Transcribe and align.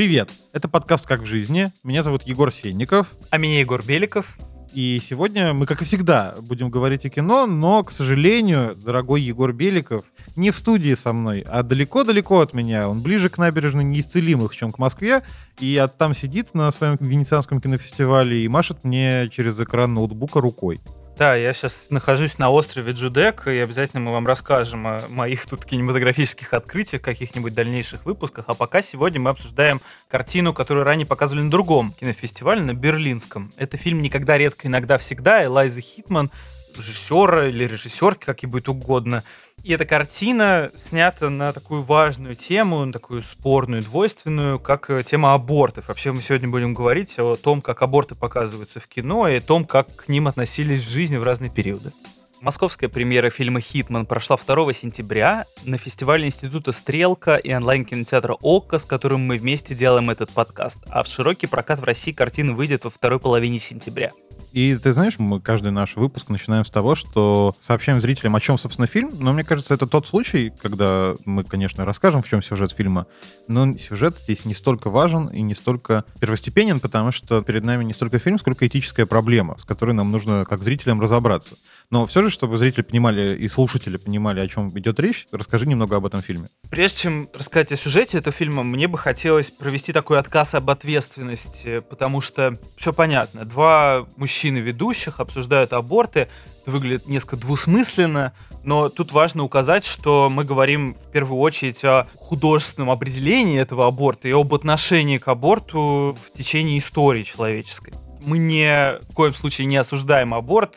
Привет! 0.00 0.30
Это 0.54 0.66
подкаст 0.66 1.06
«Как 1.06 1.20
в 1.20 1.26
жизни». 1.26 1.70
Меня 1.84 2.02
зовут 2.02 2.22
Егор 2.22 2.50
Сенников. 2.50 3.12
А 3.28 3.36
меня 3.36 3.60
Егор 3.60 3.84
Беликов. 3.84 4.38
И 4.72 4.98
сегодня 5.04 5.52
мы, 5.52 5.66
как 5.66 5.82
и 5.82 5.84
всегда, 5.84 6.36
будем 6.40 6.70
говорить 6.70 7.04
о 7.04 7.10
кино, 7.10 7.44
но, 7.44 7.84
к 7.84 7.90
сожалению, 7.90 8.74
дорогой 8.76 9.20
Егор 9.20 9.52
Беликов 9.52 10.04
не 10.36 10.52
в 10.52 10.56
студии 10.56 10.94
со 10.94 11.12
мной, 11.12 11.44
а 11.46 11.62
далеко-далеко 11.62 12.40
от 12.40 12.54
меня. 12.54 12.88
Он 12.88 13.02
ближе 13.02 13.28
к 13.28 13.36
набережной 13.36 13.84
неисцелимых, 13.84 14.56
чем 14.56 14.72
к 14.72 14.78
Москве, 14.78 15.22
и 15.58 15.86
там 15.98 16.14
сидит 16.14 16.54
на 16.54 16.70
своем 16.70 16.96
венецианском 16.98 17.60
кинофестивале 17.60 18.42
и 18.42 18.48
машет 18.48 18.84
мне 18.84 19.28
через 19.30 19.60
экран 19.60 19.92
ноутбука 19.92 20.40
рукой. 20.40 20.80
Да, 21.20 21.34
я 21.34 21.52
сейчас 21.52 21.88
нахожусь 21.90 22.38
на 22.38 22.48
острове 22.48 22.92
Джудек, 22.92 23.46
и 23.46 23.58
обязательно 23.58 24.00
мы 24.00 24.10
вам 24.10 24.26
расскажем 24.26 24.86
о 24.86 25.02
моих 25.10 25.44
тут 25.44 25.66
кинематографических 25.66 26.54
открытиях, 26.54 27.02
каких-нибудь 27.02 27.52
дальнейших 27.52 28.06
выпусках. 28.06 28.46
А 28.48 28.54
пока 28.54 28.80
сегодня 28.80 29.20
мы 29.20 29.28
обсуждаем 29.28 29.82
картину, 30.08 30.54
которую 30.54 30.84
ранее 30.84 31.06
показывали 31.06 31.42
на 31.42 31.50
другом 31.50 31.92
кинофестивале, 31.92 32.62
на 32.62 32.72
Берлинском. 32.72 33.52
Это 33.58 33.76
фильм 33.76 34.00
«Никогда, 34.00 34.38
редко, 34.38 34.66
иногда, 34.66 34.96
всегда» 34.96 35.44
Элайза 35.44 35.82
Хитман, 35.82 36.30
режиссера 36.74 37.48
или 37.48 37.64
режиссерки, 37.64 38.24
как 38.24 38.42
ей 38.42 38.48
будет 38.48 38.70
угодно. 38.70 39.22
И 39.62 39.72
эта 39.72 39.84
картина 39.84 40.70
снята 40.74 41.28
на 41.28 41.52
такую 41.52 41.82
важную 41.82 42.34
тему, 42.34 42.84
на 42.84 42.92
такую 42.92 43.20
спорную, 43.20 43.82
двойственную, 43.82 44.58
как 44.58 44.88
э, 44.88 45.02
тема 45.02 45.34
абортов. 45.34 45.88
Вообще 45.88 46.12
мы 46.12 46.22
сегодня 46.22 46.48
будем 46.48 46.72
говорить 46.72 47.18
о 47.18 47.36
том, 47.36 47.60
как 47.60 47.82
аборты 47.82 48.14
показываются 48.14 48.80
в 48.80 48.88
кино 48.88 49.28
и 49.28 49.36
о 49.36 49.40
том, 49.42 49.66
как 49.66 49.94
к 49.94 50.08
ним 50.08 50.28
относились 50.28 50.82
в 50.82 50.90
жизни 50.90 51.18
в 51.18 51.24
разные 51.24 51.50
периоды. 51.50 51.92
Московская 52.40 52.88
премьера 52.88 53.28
фильма 53.28 53.60
«Хитман» 53.60 54.06
прошла 54.06 54.38
2 54.38 54.72
сентября 54.72 55.44
на 55.64 55.76
фестивале 55.76 56.26
Института 56.26 56.72
«Стрелка» 56.72 57.36
и 57.36 57.52
онлайн-кинотеатра 57.52 58.38
«Окко», 58.40 58.78
с 58.78 58.86
которым 58.86 59.26
мы 59.26 59.36
вместе 59.36 59.74
делаем 59.74 60.08
этот 60.08 60.30
подкаст. 60.30 60.80
А 60.88 61.02
в 61.02 61.06
широкий 61.06 61.46
прокат 61.46 61.80
в 61.80 61.84
России 61.84 62.12
картина 62.12 62.54
выйдет 62.54 62.84
во 62.84 62.90
второй 62.90 63.20
половине 63.20 63.58
сентября. 63.58 64.10
И 64.52 64.76
ты 64.76 64.92
знаешь, 64.92 65.18
мы 65.18 65.40
каждый 65.40 65.70
наш 65.70 65.96
выпуск 65.96 66.28
начинаем 66.28 66.64
с 66.64 66.70
того, 66.70 66.94
что 66.94 67.54
сообщаем 67.60 68.00
зрителям, 68.00 68.36
о 68.36 68.40
чем, 68.40 68.58
собственно, 68.58 68.86
фильм. 68.86 69.12
Но 69.18 69.32
мне 69.32 69.44
кажется, 69.44 69.74
это 69.74 69.86
тот 69.86 70.06
случай, 70.06 70.52
когда 70.60 71.14
мы, 71.24 71.44
конечно, 71.44 71.84
расскажем, 71.84 72.22
в 72.22 72.28
чем 72.28 72.42
сюжет 72.42 72.72
фильма, 72.72 73.06
но 73.48 73.76
сюжет 73.76 74.18
здесь 74.18 74.44
не 74.44 74.54
столько 74.54 74.90
важен 74.90 75.26
и 75.28 75.40
не 75.42 75.54
столько 75.54 76.04
первостепенен, 76.20 76.80
потому 76.80 77.12
что 77.12 77.42
перед 77.42 77.64
нами 77.64 77.84
не 77.84 77.92
столько 77.92 78.18
фильм, 78.18 78.38
сколько 78.38 78.66
этическая 78.66 79.06
проблема, 79.06 79.56
с 79.58 79.64
которой 79.64 79.92
нам 79.92 80.10
нужно, 80.10 80.44
как 80.48 80.62
зрителям, 80.62 81.00
разобраться. 81.00 81.54
Но 81.90 82.06
все 82.06 82.22
же, 82.22 82.30
чтобы 82.30 82.56
зрители 82.56 82.82
понимали 82.82 83.36
и 83.36 83.48
слушатели 83.48 83.96
понимали, 83.96 84.40
о 84.40 84.48
чем 84.48 84.76
идет 84.78 85.00
речь, 85.00 85.26
расскажи 85.32 85.66
немного 85.66 85.96
об 85.96 86.06
этом 86.06 86.22
фильме. 86.22 86.48
Прежде 86.70 86.98
чем 86.98 87.28
рассказать 87.34 87.72
о 87.72 87.76
сюжете 87.76 88.18
этого 88.18 88.34
фильма, 88.34 88.62
мне 88.62 88.88
бы 88.88 88.98
хотелось 88.98 89.50
провести 89.50 89.92
такой 89.92 90.18
отказ 90.18 90.54
об 90.54 90.70
ответственности, 90.70 91.80
потому 91.80 92.20
что 92.20 92.58
все 92.76 92.92
понятно. 92.92 93.44
Два 93.44 94.06
мужчины 94.16 94.40
мужчин 94.40 94.56
ведущих 94.56 95.20
обсуждают 95.20 95.72
аборты. 95.72 96.28
Это 96.62 96.70
выглядит 96.70 97.06
несколько 97.08 97.36
двусмысленно, 97.36 98.32
но 98.64 98.88
тут 98.88 99.12
важно 99.12 99.42
указать, 99.42 99.84
что 99.84 100.28
мы 100.30 100.44
говорим 100.44 100.94
в 100.94 101.10
первую 101.10 101.40
очередь 101.40 101.84
о 101.84 102.06
художественном 102.16 102.90
определении 102.90 103.60
этого 103.60 103.86
аборта 103.86 104.28
и 104.28 104.32
об 104.32 104.54
отношении 104.54 105.18
к 105.18 105.28
аборту 105.28 106.16
в 106.24 106.32
течение 106.32 106.78
истории 106.78 107.22
человеческой 107.22 107.92
мы 108.24 108.38
не 108.38 108.98
в 109.08 109.14
коем 109.14 109.34
случае 109.34 109.66
не 109.66 109.76
осуждаем 109.76 110.34
аборт. 110.34 110.76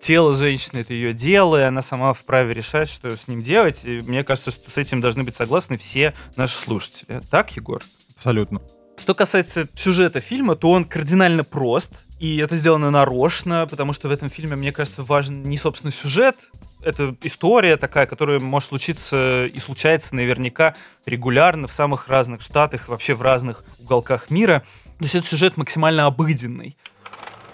Тело 0.00 0.34
женщины 0.34 0.80
это 0.80 0.92
ее 0.92 1.12
дело, 1.12 1.60
и 1.60 1.64
она 1.64 1.82
сама 1.82 2.12
вправе 2.12 2.54
решать, 2.54 2.88
что 2.88 3.16
с 3.16 3.28
ним 3.28 3.42
делать. 3.42 3.84
И 3.84 4.00
мне 4.00 4.24
кажется, 4.24 4.50
что 4.50 4.70
с 4.70 4.78
этим 4.78 5.00
должны 5.00 5.24
быть 5.24 5.34
согласны 5.34 5.78
все 5.78 6.14
наши 6.36 6.56
слушатели. 6.56 7.20
Так, 7.30 7.56
Егор? 7.56 7.82
Абсолютно. 8.14 8.60
Что 8.98 9.14
касается 9.14 9.66
сюжета 9.74 10.20
фильма, 10.20 10.56
то 10.56 10.70
он 10.70 10.84
кардинально 10.84 11.42
прост, 11.42 12.04
и 12.18 12.36
это 12.36 12.54
сделано 12.56 12.90
нарочно, 12.90 13.66
потому 13.66 13.94
что 13.94 14.08
в 14.08 14.10
этом 14.10 14.28
фильме, 14.28 14.56
мне 14.56 14.72
кажется, 14.72 15.02
важен 15.02 15.42
не 15.44 15.56
собственный 15.56 15.92
сюжет, 15.92 16.36
это 16.82 17.16
история 17.22 17.78
такая, 17.78 18.04
которая 18.04 18.40
может 18.40 18.68
случиться 18.68 19.46
и 19.46 19.58
случается 19.58 20.14
наверняка 20.14 20.74
регулярно 21.06 21.66
в 21.66 21.72
самых 21.72 22.08
разных 22.08 22.42
штатах, 22.42 22.88
вообще 22.88 23.14
в 23.14 23.22
разных 23.22 23.64
уголках 23.78 24.28
мира. 24.28 24.64
То 25.00 25.04
есть 25.04 25.14
этот 25.14 25.30
сюжет 25.30 25.56
максимально 25.56 26.04
обыденный 26.04 26.76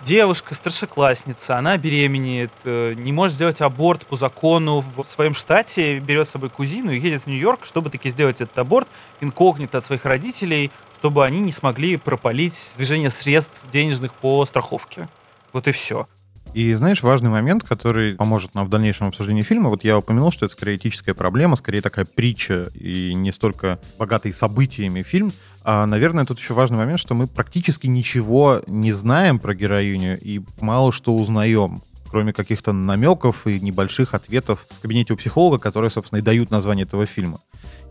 девушка, 0.05 0.55
старшеклассница, 0.57 1.57
она 1.57 1.77
беременеет, 1.77 2.51
э, 2.65 2.95
не 2.97 3.13
может 3.13 3.37
сделать 3.37 3.61
аборт 3.61 4.05
по 4.05 4.17
закону 4.17 4.81
в 4.81 5.05
своем 5.05 5.33
штате, 5.33 6.01
берет 6.01 6.27
с 6.27 6.31
собой 6.33 6.51
кузину 6.51 6.91
и 6.91 6.99
едет 6.99 7.23
в 7.23 7.27
Нью-Йорк, 7.29 7.65
чтобы 7.65 7.91
таки 7.91 8.11
сделать 8.11 8.41
этот 8.41 8.59
аборт 8.59 8.89
инкогнито 9.21 9.79
от 9.79 9.85
своих 9.85 10.05
родителей, 10.05 10.73
чтобы 10.93 11.25
они 11.25 11.39
не 11.39 11.53
смогли 11.53 11.97
пропалить 11.97 12.73
движение 12.77 13.11
средств 13.11 13.61
денежных 13.73 14.13
по 14.13 14.45
страховке. 14.45 15.09
Вот 15.53 15.69
и 15.69 15.73
все. 15.73 16.09
И 16.57 16.73
знаешь, 16.73 17.03
важный 17.03 17.29
момент, 17.29 17.65
который 17.65 18.15
поможет 18.15 18.55
нам 18.55 18.65
в 18.65 18.71
дальнейшем 18.71 19.09
обсуждении 19.09 19.43
фильма, 19.43 19.69
вот 19.69 19.85
я 19.85 19.99
упомянул, 19.99 20.33
что 20.33 20.47
это 20.47 20.55
скорее 20.55 20.79
этическая 20.79 21.15
проблема, 21.15 21.55
скорее 21.55 21.83
такая 21.83 22.07
притча 22.07 22.71
и 22.73 23.13
не 23.13 23.31
столько 23.31 23.79
богатый 23.99 24.33
событиями 24.33 25.03
фильм, 25.03 25.35
а, 25.65 25.85
наверное, 25.85 26.25
тут 26.25 26.39
еще 26.39 26.55
важный 26.55 26.79
момент, 26.79 26.99
что 26.99 27.13
мы 27.13 27.27
практически 27.27 27.89
ничего 27.89 28.63
не 28.67 28.91
знаем 28.93 29.39
про 29.39 29.55
героиню 29.55 30.19
и 30.19 30.41
мало 30.59 30.93
что 30.93 31.15
узнаем 31.15 31.83
кроме 32.09 32.33
каких-то 32.33 32.73
намеков 32.73 33.47
и 33.47 33.61
небольших 33.61 34.15
ответов 34.15 34.67
в 34.71 34.81
кабинете 34.81 35.13
у 35.13 35.17
психолога, 35.19 35.59
которые, 35.59 35.91
собственно, 35.91 36.21
и 36.21 36.23
дают 36.23 36.51
название 36.51 36.87
этого 36.87 37.05
фильма. 37.05 37.41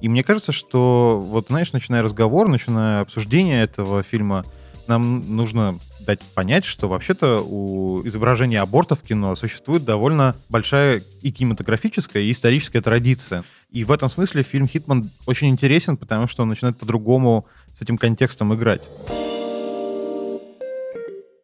И 0.01 0.09
мне 0.09 0.23
кажется, 0.23 0.51
что 0.51 1.21
вот, 1.23 1.47
знаешь, 1.49 1.71
начиная 1.71 2.01
разговор, 2.01 2.47
начиная 2.47 3.01
обсуждение 3.01 3.61
этого 3.61 4.01
фильма, 4.01 4.43
нам 4.87 5.35
нужно 5.35 5.77
дать 6.05 6.21
понять, 6.21 6.65
что 6.65 6.87
вообще-то 6.87 7.41
у 7.41 8.05
изображения 8.07 8.61
аборта 8.61 8.95
в 8.95 9.01
кино 9.01 9.35
существует 9.35 9.83
довольно 9.83 10.35
большая 10.49 11.01
и 11.21 11.31
кинематографическая, 11.31 12.23
и 12.23 12.31
историческая 12.31 12.81
традиция. 12.81 13.43
И 13.71 13.83
в 13.83 13.91
этом 13.91 14.09
смысле 14.09 14.43
фильм 14.43 14.67
«Хитман» 14.67 15.09
очень 15.25 15.49
интересен, 15.49 15.97
потому 15.97 16.27
что 16.27 16.43
он 16.43 16.49
начинает 16.49 16.77
по-другому 16.77 17.45
с 17.73 17.81
этим 17.81 17.97
контекстом 17.97 18.53
играть. 18.53 18.81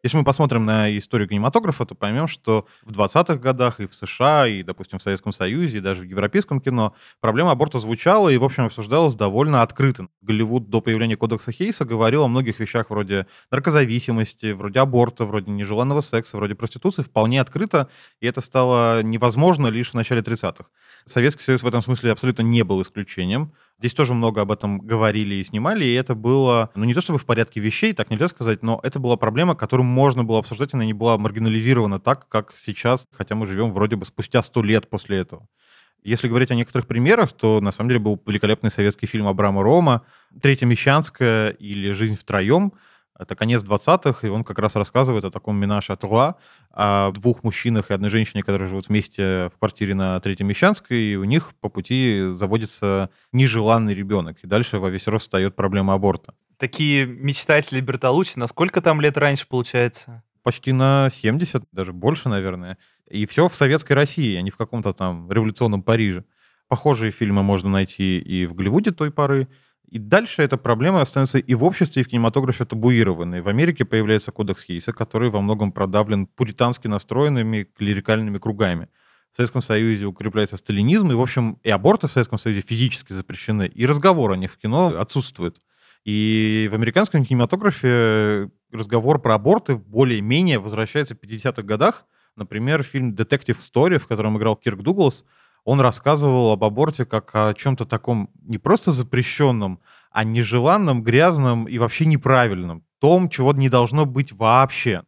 Если 0.02 0.16
мы 0.16 0.24
посмотрим 0.24 0.64
на 0.64 0.96
историю 0.98 1.28
кинематографа, 1.28 1.86
то 1.86 1.94
поймем, 1.94 2.26
что 2.26 2.66
в 2.82 2.90
20-х 2.90 3.36
годах 3.36 3.78
и 3.78 3.86
в 3.86 3.94
США, 3.94 4.48
и, 4.48 4.64
допустим, 4.64 4.98
в 4.98 5.02
Советском 5.02 5.32
Союзе, 5.32 5.78
и 5.78 5.80
даже 5.80 6.02
в 6.02 6.04
европейском 6.04 6.60
кино 6.60 6.92
проблема 7.20 7.52
аборта 7.52 7.78
звучала 7.78 8.28
и, 8.28 8.36
в 8.36 8.42
общем, 8.42 8.64
обсуждалась 8.64 9.14
довольно 9.14 9.62
открыто. 9.62 10.08
Голливуд 10.20 10.68
до 10.68 10.80
появления 10.80 11.16
кодекса 11.16 11.52
Хейса 11.52 11.84
говорил 11.84 12.24
о 12.24 12.28
многих 12.28 12.58
вещах 12.58 12.90
вроде 12.90 13.28
наркозависимости, 13.52 14.50
вроде 14.50 14.80
аборта, 14.80 15.24
вроде 15.24 15.52
нежеланного 15.52 16.00
секса, 16.00 16.36
вроде 16.36 16.56
проституции 16.56 17.02
вполне 17.02 17.40
открыто, 17.40 17.88
и 18.20 18.26
это 18.26 18.40
стало 18.40 19.04
невозможно 19.04 19.68
лишь 19.68 19.90
в 19.90 19.94
начале 19.94 20.20
30-х. 20.20 20.64
Советский 21.06 21.44
Союз 21.44 21.62
в 21.62 21.66
этом 21.68 21.80
смысле 21.80 22.10
абсолютно 22.10 22.42
не 22.42 22.64
был 22.64 22.82
исключением. 22.82 23.52
Здесь 23.82 23.94
тоже 23.94 24.14
много 24.14 24.42
об 24.42 24.52
этом 24.52 24.78
говорили 24.78 25.34
и 25.34 25.42
снимали, 25.42 25.84
и 25.84 25.92
это 25.94 26.14
было, 26.14 26.70
ну 26.76 26.84
не 26.84 26.94
то 26.94 27.00
чтобы 27.00 27.18
в 27.18 27.26
порядке 27.26 27.58
вещей, 27.58 27.92
так 27.92 28.10
нельзя 28.10 28.28
сказать, 28.28 28.62
но 28.62 28.78
это 28.84 29.00
была 29.00 29.16
проблема, 29.16 29.56
которую 29.56 29.84
можно 29.84 30.22
было 30.22 30.38
обсуждать, 30.38 30.72
она 30.72 30.84
не 30.84 30.92
была 30.92 31.18
маргинализирована 31.18 31.98
так, 31.98 32.28
как 32.28 32.52
сейчас, 32.54 33.08
хотя 33.10 33.34
мы 33.34 33.44
живем 33.44 33.72
вроде 33.72 33.96
бы 33.96 34.04
спустя 34.04 34.40
сто 34.44 34.62
лет 34.62 34.88
после 34.88 35.18
этого. 35.18 35.48
Если 36.04 36.28
говорить 36.28 36.52
о 36.52 36.54
некоторых 36.54 36.86
примерах, 36.86 37.32
то 37.32 37.60
на 37.60 37.72
самом 37.72 37.88
деле 37.88 37.98
был 37.98 38.22
великолепный 38.24 38.70
советский 38.70 39.06
фильм 39.06 39.26
Абрама 39.26 39.64
Рома 39.64 40.02
«Третья 40.40 40.66
Мещанская» 40.66 41.50
или 41.50 41.90
«Жизнь 41.90 42.16
втроем», 42.16 42.74
это 43.22 43.34
конец 43.34 43.62
20-х, 43.62 44.26
и 44.26 44.30
он 44.30 44.44
как 44.44 44.58
раз 44.58 44.76
рассказывает 44.76 45.24
о 45.24 45.30
таком 45.30 45.56
минаше 45.56 45.96
Труа, 45.96 46.36
о 46.70 47.10
двух 47.12 47.42
мужчинах 47.42 47.90
и 47.90 47.94
одной 47.94 48.10
женщине, 48.10 48.42
которые 48.42 48.68
живут 48.68 48.88
вместе 48.88 49.50
в 49.54 49.58
квартире 49.58 49.94
на 49.94 50.20
Третьей 50.20 50.46
Мещанской, 50.46 50.98
и 50.98 51.16
у 51.16 51.24
них 51.24 51.52
по 51.60 51.68
пути 51.68 52.32
заводится 52.34 53.10
нежеланный 53.32 53.94
ребенок. 53.94 54.38
И 54.42 54.46
дальше 54.46 54.78
во 54.78 54.90
весь 54.90 55.06
рост 55.06 55.24
встает 55.24 55.56
проблема 55.56 55.94
аборта. 55.94 56.34
Такие 56.58 57.06
мечтатели 57.06 57.80
Бертолуччи, 57.80 58.38
на 58.38 58.46
сколько 58.46 58.80
там 58.80 59.00
лет 59.00 59.16
раньше 59.16 59.46
получается? 59.48 60.22
Почти 60.42 60.72
на 60.72 61.08
70, 61.10 61.64
даже 61.72 61.92
больше, 61.92 62.28
наверное. 62.28 62.78
И 63.08 63.26
все 63.26 63.48
в 63.48 63.54
советской 63.54 63.92
России, 63.92 64.36
а 64.36 64.42
не 64.42 64.50
в 64.50 64.56
каком-то 64.56 64.92
там 64.92 65.30
революционном 65.30 65.82
Париже. 65.82 66.24
Похожие 66.68 67.12
фильмы 67.12 67.42
можно 67.42 67.68
найти 67.68 68.18
и 68.18 68.46
в 68.46 68.54
Голливуде 68.54 68.92
той 68.92 69.10
поры, 69.10 69.48
и 69.92 69.98
дальше 69.98 70.42
эта 70.42 70.56
проблема 70.56 71.02
остается 71.02 71.36
и 71.36 71.54
в 71.54 71.64
обществе, 71.64 72.00
и 72.00 72.04
в 72.04 72.08
кинематографе 72.08 72.64
табуированной. 72.64 73.42
В 73.42 73.48
Америке 73.48 73.84
появляется 73.84 74.32
кодекс 74.32 74.64
Хейса, 74.64 74.94
который 74.94 75.28
во 75.28 75.42
многом 75.42 75.70
продавлен 75.70 76.26
пуритански 76.26 76.88
настроенными 76.88 77.64
клерикальными 77.76 78.38
кругами. 78.38 78.88
В 79.32 79.36
Советском 79.36 79.60
Союзе 79.60 80.06
укрепляется 80.06 80.56
сталинизм, 80.56 81.10
и, 81.10 81.14
в 81.14 81.20
общем, 81.20 81.58
и 81.62 81.68
аборты 81.68 82.08
в 82.08 82.12
Советском 82.12 82.38
Союзе 82.38 82.62
физически 82.62 83.12
запрещены, 83.12 83.66
и 83.66 83.84
разговор 83.84 84.32
о 84.32 84.36
них 84.38 84.52
в 84.52 84.56
кино 84.56 84.94
отсутствует. 84.98 85.60
И 86.06 86.70
в 86.72 86.74
американском 86.74 87.22
кинематографе 87.26 88.50
разговор 88.72 89.20
про 89.20 89.34
аборты 89.34 89.76
более-менее 89.76 90.58
возвращается 90.58 91.14
в 91.14 91.18
50-х 91.18 91.62
годах. 91.62 92.06
Например, 92.34 92.82
фильм 92.82 93.14
«Детектив 93.14 93.58
Story», 93.58 93.98
в 93.98 94.06
котором 94.06 94.38
играл 94.38 94.56
Кирк 94.56 94.80
Дуглас, 94.80 95.26
он 95.64 95.80
рассказывал 95.80 96.52
об 96.52 96.64
аборте 96.64 97.04
как 97.04 97.30
о 97.34 97.54
чем-то 97.54 97.84
таком 97.84 98.30
не 98.42 98.58
просто 98.58 98.92
запрещенном, 98.92 99.80
о 100.10 100.24
нежеланном, 100.24 101.02
грязном 101.02 101.66
и 101.66 101.78
вообще 101.78 102.04
неправильном, 102.06 102.84
том, 102.98 103.28
чего 103.28 103.52
не 103.52 103.68
должно 103.68 104.06
быть 104.06 104.32
вообще. 104.32 105.04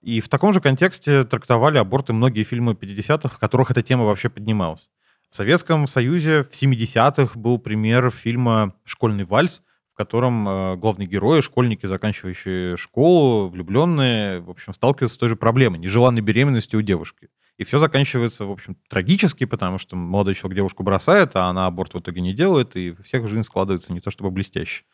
И 0.00 0.20
в 0.20 0.28
таком 0.28 0.52
же 0.52 0.60
контексте 0.60 1.24
трактовали 1.24 1.78
аборты 1.78 2.12
многие 2.12 2.44
фильмы 2.44 2.72
50-х, 2.72 3.34
в 3.34 3.38
которых 3.38 3.70
эта 3.70 3.82
тема 3.82 4.04
вообще 4.04 4.28
поднималась. 4.28 4.90
В 5.30 5.36
Советском 5.36 5.86
Союзе 5.86 6.42
в 6.42 6.52
70-х 6.52 7.38
был 7.38 7.58
пример 7.58 8.10
фильма 8.10 8.74
«Школьный 8.84 9.24
вальс», 9.24 9.62
в 9.92 9.94
котором 9.94 10.48
э, 10.48 10.76
главные 10.76 11.08
герои, 11.08 11.40
школьники, 11.40 11.84
заканчивающие 11.84 12.76
школу, 12.76 13.48
влюбленные, 13.48 14.40
в 14.40 14.48
общем, 14.48 14.72
сталкиваются 14.72 15.16
с 15.16 15.18
той 15.18 15.28
же 15.28 15.36
проблемой, 15.36 15.80
нежеланной 15.80 16.20
беременности 16.20 16.76
у 16.76 16.82
девушки. 16.82 17.28
И 17.58 17.64
все 17.64 17.80
заканчивается, 17.80 18.46
в 18.46 18.52
общем, 18.52 18.76
трагически, 18.88 19.44
потому 19.44 19.78
что 19.78 19.96
молодой 19.96 20.34
человек 20.34 20.56
девушку 20.56 20.84
бросает, 20.84 21.34
а 21.34 21.46
она 21.46 21.66
аборт 21.66 21.92
в 21.92 21.98
итоге 21.98 22.20
не 22.20 22.32
делает, 22.32 22.76
и 22.76 22.94
всех 23.02 23.26
жизнь 23.26 23.42
складывается 23.42 23.92
не 23.92 24.00
то 24.00 24.12
чтобы 24.12 24.30
блестяще. 24.30 24.84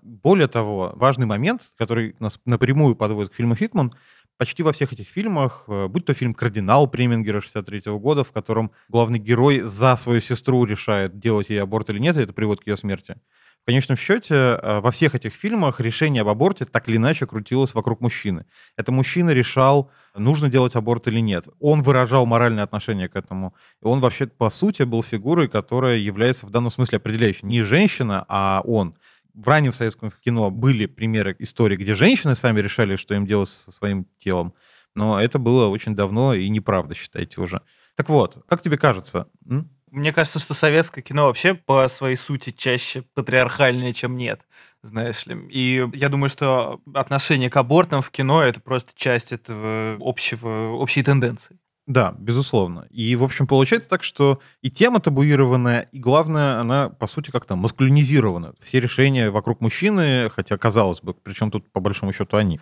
Более 0.00 0.48
того, 0.48 0.92
важный 0.96 1.26
момент, 1.26 1.72
который 1.76 2.16
нас 2.20 2.40
напрямую 2.46 2.96
подводит 2.96 3.32
к 3.32 3.34
фильму 3.34 3.54
«Хитман», 3.54 3.92
почти 4.38 4.62
во 4.62 4.72
всех 4.72 4.92
этих 4.92 5.06
фильмах, 5.08 5.64
э, 5.68 5.86
будь 5.88 6.06
то 6.06 6.14
фильм 6.14 6.34
«Кардинал» 6.34 6.88
Премингера 6.88 7.40
63 7.40 7.92
года, 7.98 8.24
в 8.24 8.32
котором 8.32 8.72
главный 8.88 9.18
герой 9.18 9.60
за 9.60 9.94
свою 9.96 10.20
сестру 10.20 10.64
решает, 10.64 11.18
делать 11.18 11.50
ей 11.50 11.62
аборт 11.62 11.90
или 11.90 11.98
нет, 11.98 12.16
и 12.16 12.20
это 12.20 12.32
приводит 12.32 12.64
к 12.64 12.66
ее 12.66 12.76
смерти. 12.76 13.16
В 13.64 13.66
конечном 13.66 13.96
счете, 13.96 14.34
э, 14.34 14.80
во 14.80 14.90
всех 14.90 15.14
этих 15.14 15.32
фильмах 15.32 15.80
решение 15.80 16.20
об 16.20 16.28
аборте 16.28 16.66
так 16.66 16.86
или 16.86 16.98
иначе 16.98 17.26
крутилось 17.26 17.72
вокруг 17.72 18.02
мужчины. 18.02 18.44
Это 18.76 18.92
мужчина 18.92 19.30
решал, 19.30 19.90
нужно 20.14 20.50
делать 20.50 20.76
аборт 20.76 21.08
или 21.08 21.18
нет. 21.20 21.48
Он 21.60 21.80
выражал 21.80 22.26
моральное 22.26 22.62
отношение 22.62 23.08
к 23.08 23.16
этому. 23.16 23.54
И 23.82 23.86
он 23.86 24.00
вообще, 24.00 24.26
по 24.26 24.50
сути, 24.50 24.82
был 24.82 25.02
фигурой, 25.02 25.48
которая 25.48 25.96
является 25.96 26.44
в 26.44 26.50
данном 26.50 26.70
смысле 26.70 26.98
определяющей. 26.98 27.46
Не 27.46 27.62
женщина, 27.62 28.26
а 28.28 28.60
он 28.66 28.96
в 29.32 29.48
раннем 29.48 29.72
советском 29.72 30.12
кино 30.22 30.50
были 30.50 30.84
примеры 30.84 31.34
истории, 31.38 31.76
где 31.76 31.94
женщины 31.94 32.34
сами 32.34 32.60
решали, 32.60 32.96
что 32.96 33.14
им 33.14 33.26
делать 33.26 33.48
со 33.48 33.72
своим 33.72 34.06
телом. 34.18 34.52
Но 34.94 35.18
это 35.18 35.38
было 35.38 35.68
очень 35.68 35.96
давно 35.96 36.34
и 36.34 36.50
неправда, 36.50 36.94
считайте 36.94 37.40
уже. 37.40 37.62
Так 37.96 38.10
вот, 38.10 38.44
как 38.46 38.60
тебе 38.60 38.76
кажется? 38.76 39.26
М? 39.48 39.70
Мне 39.94 40.12
кажется, 40.12 40.40
что 40.40 40.54
советское 40.54 41.02
кино 41.02 41.26
вообще 41.26 41.54
по 41.54 41.86
своей 41.86 42.16
сути 42.16 42.50
чаще 42.50 43.02
патриархальнее, 43.14 43.92
чем 43.92 44.16
нет, 44.16 44.40
знаешь 44.82 45.24
ли. 45.26 45.36
И 45.50 45.88
я 45.94 46.08
думаю, 46.08 46.28
что 46.28 46.80
отношение 46.92 47.48
к 47.48 47.56
абортам 47.56 48.02
в 48.02 48.10
кино— 48.10 48.42
это 48.44 48.60
просто 48.60 48.90
часть 48.96 49.32
этого 49.32 49.96
общего, 50.00 50.72
общей 50.72 51.04
тенденции. 51.04 51.60
Да, 51.86 52.12
безусловно. 52.18 52.88
И, 52.90 53.14
в 53.14 53.22
общем, 53.22 53.46
получается 53.46 53.88
так, 53.88 54.02
что 54.02 54.40
и 54.62 54.70
тема 54.70 54.98
табуированная, 54.98 55.88
и, 55.92 56.00
главное, 56.00 56.58
она, 56.58 56.88
по 56.88 57.06
сути, 57.06 57.30
как-то 57.30 57.54
маскулинизирована. 57.54 58.54
Все 58.60 58.80
решения 58.80 59.30
вокруг 59.30 59.60
мужчины, 59.60 60.28
хотя, 60.28 60.58
казалось 60.58 61.02
бы, 61.02 61.14
причем 61.14 61.52
тут, 61.52 61.70
по 61.70 61.78
большому 61.78 62.12
счету, 62.12 62.36
они. 62.36 62.58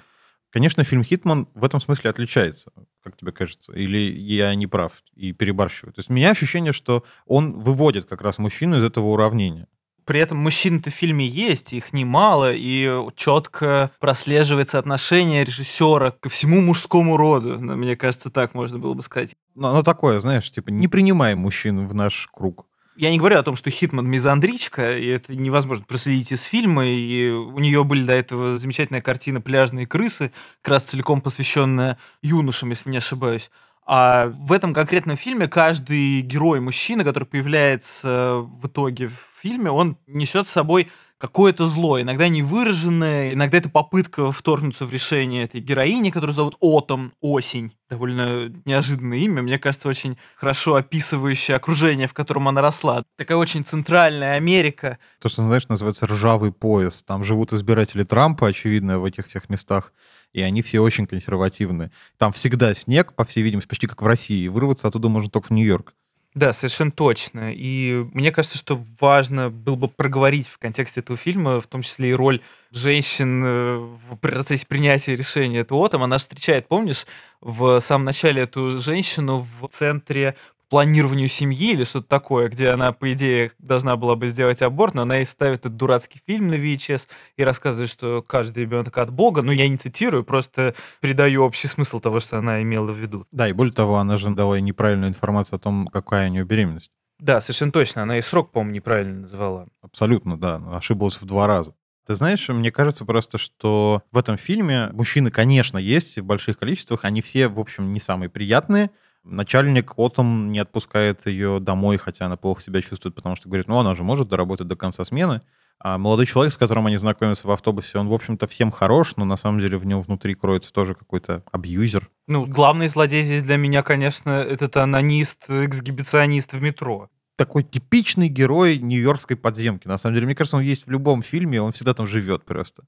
Конечно, 0.52 0.84
фильм 0.84 1.02
«Хитман» 1.02 1.48
в 1.54 1.64
этом 1.64 1.80
смысле 1.80 2.10
отличается, 2.10 2.72
как 3.02 3.16
тебе 3.16 3.32
кажется? 3.32 3.72
Или 3.72 3.98
я 3.98 4.54
не 4.54 4.66
прав 4.66 4.92
и 5.14 5.32
перебарщиваю? 5.32 5.94
То 5.94 6.00
есть 6.00 6.10
у 6.10 6.12
меня 6.12 6.30
ощущение, 6.30 6.72
что 6.72 7.04
он 7.24 7.58
выводит 7.58 8.04
как 8.04 8.20
раз 8.20 8.36
мужчину 8.36 8.76
из 8.78 8.84
этого 8.84 9.06
уравнения. 9.06 9.66
При 10.04 10.20
этом 10.20 10.38
мужчин-то 10.38 10.90
в 10.90 10.94
фильме 10.94 11.26
есть, 11.26 11.72
их 11.72 11.94
немало, 11.94 12.52
и 12.52 12.90
четко 13.14 13.92
прослеживается 13.98 14.78
отношение 14.78 15.44
режиссера 15.44 16.10
ко 16.10 16.28
всему 16.28 16.60
мужскому 16.60 17.16
роду. 17.16 17.58
Ну, 17.58 17.76
мне 17.76 17.96
кажется, 17.96 18.28
так 18.28 18.52
можно 18.52 18.78
было 18.78 18.92
бы 18.94 19.02
сказать. 19.02 19.36
Но 19.54 19.68
оно 19.68 19.82
такое, 19.82 20.20
знаешь, 20.20 20.50
типа, 20.50 20.70
не 20.70 20.88
принимаем 20.88 21.38
мужчин 21.38 21.86
в 21.86 21.94
наш 21.94 22.28
круг. 22.32 22.66
Я 23.02 23.10
не 23.10 23.18
говорю 23.18 23.36
о 23.36 23.42
том, 23.42 23.56
что 23.56 23.68
Хитман 23.68 24.06
мизандричка, 24.06 24.96
и 24.96 25.08
это 25.08 25.34
невозможно 25.34 25.84
проследить 25.84 26.30
из 26.30 26.42
фильма, 26.42 26.86
и 26.86 27.30
у 27.30 27.58
нее 27.58 27.82
были 27.82 28.04
до 28.04 28.12
этого 28.12 28.58
замечательная 28.58 29.00
картина 29.00 29.40
«Пляжные 29.40 29.88
крысы», 29.88 30.30
как 30.60 30.74
раз 30.74 30.84
целиком 30.84 31.20
посвященная 31.20 31.98
юношам, 32.22 32.70
если 32.70 32.90
не 32.90 32.98
ошибаюсь. 32.98 33.50
А 33.84 34.28
в 34.28 34.52
этом 34.52 34.72
конкретном 34.72 35.16
фильме 35.16 35.48
каждый 35.48 36.20
герой 36.20 36.60
мужчина, 36.60 37.02
который 37.02 37.24
появляется 37.24 38.36
в 38.44 38.68
итоге 38.68 39.08
в 39.08 39.40
фильме, 39.40 39.72
он 39.72 39.98
несет 40.06 40.46
с 40.46 40.52
собой 40.52 40.88
какое-то 41.22 41.68
зло, 41.68 42.00
иногда 42.00 42.26
невыраженное, 42.26 43.34
иногда 43.34 43.58
это 43.58 43.68
попытка 43.68 44.32
вторгнуться 44.32 44.86
в 44.86 44.92
решение 44.92 45.44
этой 45.44 45.60
героини, 45.60 46.10
которую 46.10 46.34
зовут 46.34 46.56
Отом, 46.58 47.12
Осень. 47.20 47.70
Довольно 47.88 48.52
неожиданное 48.64 49.18
имя, 49.18 49.40
мне 49.40 49.60
кажется, 49.60 49.88
очень 49.88 50.18
хорошо 50.34 50.74
описывающее 50.74 51.56
окружение, 51.56 52.08
в 52.08 52.12
котором 52.12 52.48
она 52.48 52.60
росла. 52.60 53.04
Такая 53.16 53.36
очень 53.38 53.64
центральная 53.64 54.34
Америка. 54.34 54.98
То, 55.20 55.28
что, 55.28 55.42
знаешь, 55.42 55.68
называется 55.68 56.06
ржавый 56.06 56.50
пояс. 56.50 57.04
Там 57.04 57.22
живут 57.22 57.52
избиратели 57.52 58.02
Трампа, 58.02 58.48
очевидно, 58.48 58.98
в 58.98 59.04
этих 59.04 59.28
всех 59.28 59.48
местах 59.48 59.92
и 60.32 60.40
они 60.40 60.62
все 60.62 60.80
очень 60.80 61.06
консервативны. 61.06 61.92
Там 62.16 62.32
всегда 62.32 62.72
снег, 62.72 63.12
по 63.12 63.26
всей 63.26 63.42
видимости, 63.42 63.68
почти 63.68 63.86
как 63.86 64.00
в 64.00 64.06
России. 64.06 64.48
Вырваться 64.48 64.88
оттуда 64.88 65.10
можно 65.10 65.30
только 65.30 65.48
в 65.48 65.50
Нью-Йорк. 65.50 65.94
Да, 66.34 66.54
совершенно 66.54 66.90
точно. 66.90 67.52
И 67.52 68.06
мне 68.14 68.32
кажется, 68.32 68.56
что 68.56 68.82
важно 69.00 69.50
было 69.50 69.76
бы 69.76 69.88
проговорить 69.88 70.48
в 70.48 70.56
контексте 70.58 71.00
этого 71.00 71.18
фильма, 71.18 71.60
в 71.60 71.66
том 71.66 71.82
числе 71.82 72.10
и 72.10 72.14
роль 72.14 72.40
женщин 72.70 73.44
э, 73.44 73.76
в 73.76 74.16
процессе 74.16 74.66
принятия 74.66 75.14
решения 75.14 75.58
этого 75.60 75.90
там 75.90 76.02
Она 76.02 76.16
встречает, 76.16 76.68
помнишь, 76.68 77.06
в 77.42 77.80
самом 77.80 78.06
начале 78.06 78.42
эту 78.42 78.80
женщину 78.80 79.46
в 79.60 79.68
центре 79.68 80.34
планированию 80.72 81.28
семьи 81.28 81.72
или 81.72 81.84
что-то 81.84 82.08
такое, 82.08 82.48
где 82.48 82.70
она, 82.70 82.92
по 82.92 83.12
идее, 83.12 83.52
должна 83.58 83.94
была 83.96 84.16
бы 84.16 84.26
сделать 84.26 84.62
аборт, 84.62 84.94
но 84.94 85.02
она 85.02 85.20
и 85.20 85.24
ставит 85.26 85.60
этот 85.60 85.76
дурацкий 85.76 86.22
фильм 86.26 86.48
на 86.48 86.54
VHS 86.54 87.08
и 87.36 87.44
рассказывает, 87.44 87.90
что 87.90 88.22
каждый 88.22 88.60
ребенок 88.60 88.96
от 88.96 89.10
Бога. 89.10 89.42
Ну, 89.42 89.52
я 89.52 89.68
не 89.68 89.76
цитирую, 89.76 90.24
просто 90.24 90.74
передаю 91.02 91.42
общий 91.42 91.68
смысл 91.68 92.00
того, 92.00 92.20
что 92.20 92.38
она 92.38 92.62
имела 92.62 92.90
в 92.90 92.96
виду. 92.96 93.26
Да, 93.32 93.50
и 93.50 93.52
более 93.52 93.74
того, 93.74 93.98
она 93.98 94.16
же 94.16 94.30
дала 94.30 94.58
неправильную 94.60 95.10
информацию 95.10 95.58
о 95.58 95.60
том, 95.60 95.88
какая 95.88 96.30
у 96.30 96.32
нее 96.32 96.44
беременность. 96.46 96.90
Да, 97.18 97.42
совершенно 97.42 97.72
точно. 97.72 98.04
Она 98.04 98.16
и 98.16 98.22
срок, 98.22 98.50
по-моему, 98.50 98.76
неправильно 98.76 99.20
называла. 99.20 99.68
Абсолютно, 99.82 100.38
да. 100.38 100.58
Ошиблась 100.72 101.20
в 101.20 101.26
два 101.26 101.46
раза. 101.46 101.74
Ты 102.06 102.14
знаешь, 102.14 102.48
мне 102.48 102.72
кажется 102.72 103.04
просто, 103.04 103.36
что 103.36 104.02
в 104.10 104.16
этом 104.16 104.38
фильме 104.38 104.88
мужчины, 104.94 105.30
конечно, 105.30 105.76
есть 105.76 106.18
в 106.18 106.24
больших 106.24 106.58
количествах, 106.58 107.04
они 107.04 107.20
все, 107.20 107.48
в 107.48 107.60
общем, 107.60 107.92
не 107.92 108.00
самые 108.00 108.30
приятные, 108.30 108.90
Начальник 109.24 109.98
Отом 109.98 110.50
не 110.50 110.58
отпускает 110.58 111.26
ее 111.26 111.60
домой, 111.60 111.96
хотя 111.96 112.26
она 112.26 112.36
плохо 112.36 112.62
себя 112.62 112.82
чувствует, 112.82 113.14
потому 113.14 113.36
что 113.36 113.48
говорит, 113.48 113.68
ну, 113.68 113.78
она 113.78 113.94
же 113.94 114.02
может 114.02 114.28
доработать 114.28 114.68
до 114.68 114.76
конца 114.76 115.04
смены. 115.04 115.42
А 115.78 115.98
молодой 115.98 116.26
человек, 116.26 116.52
с 116.52 116.56
которым 116.56 116.86
они 116.86 116.96
знакомятся 116.96 117.48
в 117.48 117.50
автобусе, 117.50 117.98
он, 117.98 118.08
в 118.08 118.14
общем-то, 118.14 118.46
всем 118.46 118.70
хорош, 118.70 119.16
но 119.16 119.24
на 119.24 119.36
самом 119.36 119.60
деле 119.60 119.78
в 119.78 119.86
нем 119.86 120.00
внутри 120.00 120.34
кроется 120.34 120.72
тоже 120.72 120.94
какой-то 120.94 121.42
абьюзер. 121.50 122.08
Ну, 122.28 122.46
главный 122.46 122.88
злодей 122.88 123.22
здесь 123.22 123.42
для 123.42 123.56
меня, 123.56 123.82
конечно, 123.82 124.30
этот 124.30 124.76
анонист, 124.76 125.50
эксгибиционист 125.50 126.52
в 126.52 126.62
метро 126.62 127.08
такой 127.36 127.64
типичный 127.64 128.28
герой 128.28 128.78
нью-йоркской 128.78 129.36
подземки. 129.36 129.88
На 129.88 129.98
самом 129.98 130.14
деле, 130.14 130.26
мне 130.26 130.34
кажется, 130.36 130.56
он 130.58 130.62
есть 130.62 130.86
в 130.86 130.90
любом 130.90 131.22
фильме, 131.22 131.60
он 131.60 131.72
всегда 131.72 131.92
там 131.92 132.06
живет 132.06 132.44
просто. 132.44 132.84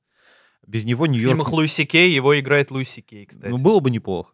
Без 0.66 0.84
него 0.84 1.06
Нью-Йорк... 1.06 1.26
В 1.26 1.30
фильмах 1.30 1.52
Луиси 1.52 1.84
Кей 1.84 2.12
его 2.12 2.38
играет 2.38 2.70
Луиси 2.70 3.00
Кей, 3.00 3.26
кстати. 3.26 3.48
Ну, 3.48 3.58
было 3.58 3.80
бы 3.80 3.90
неплохо. 3.90 4.32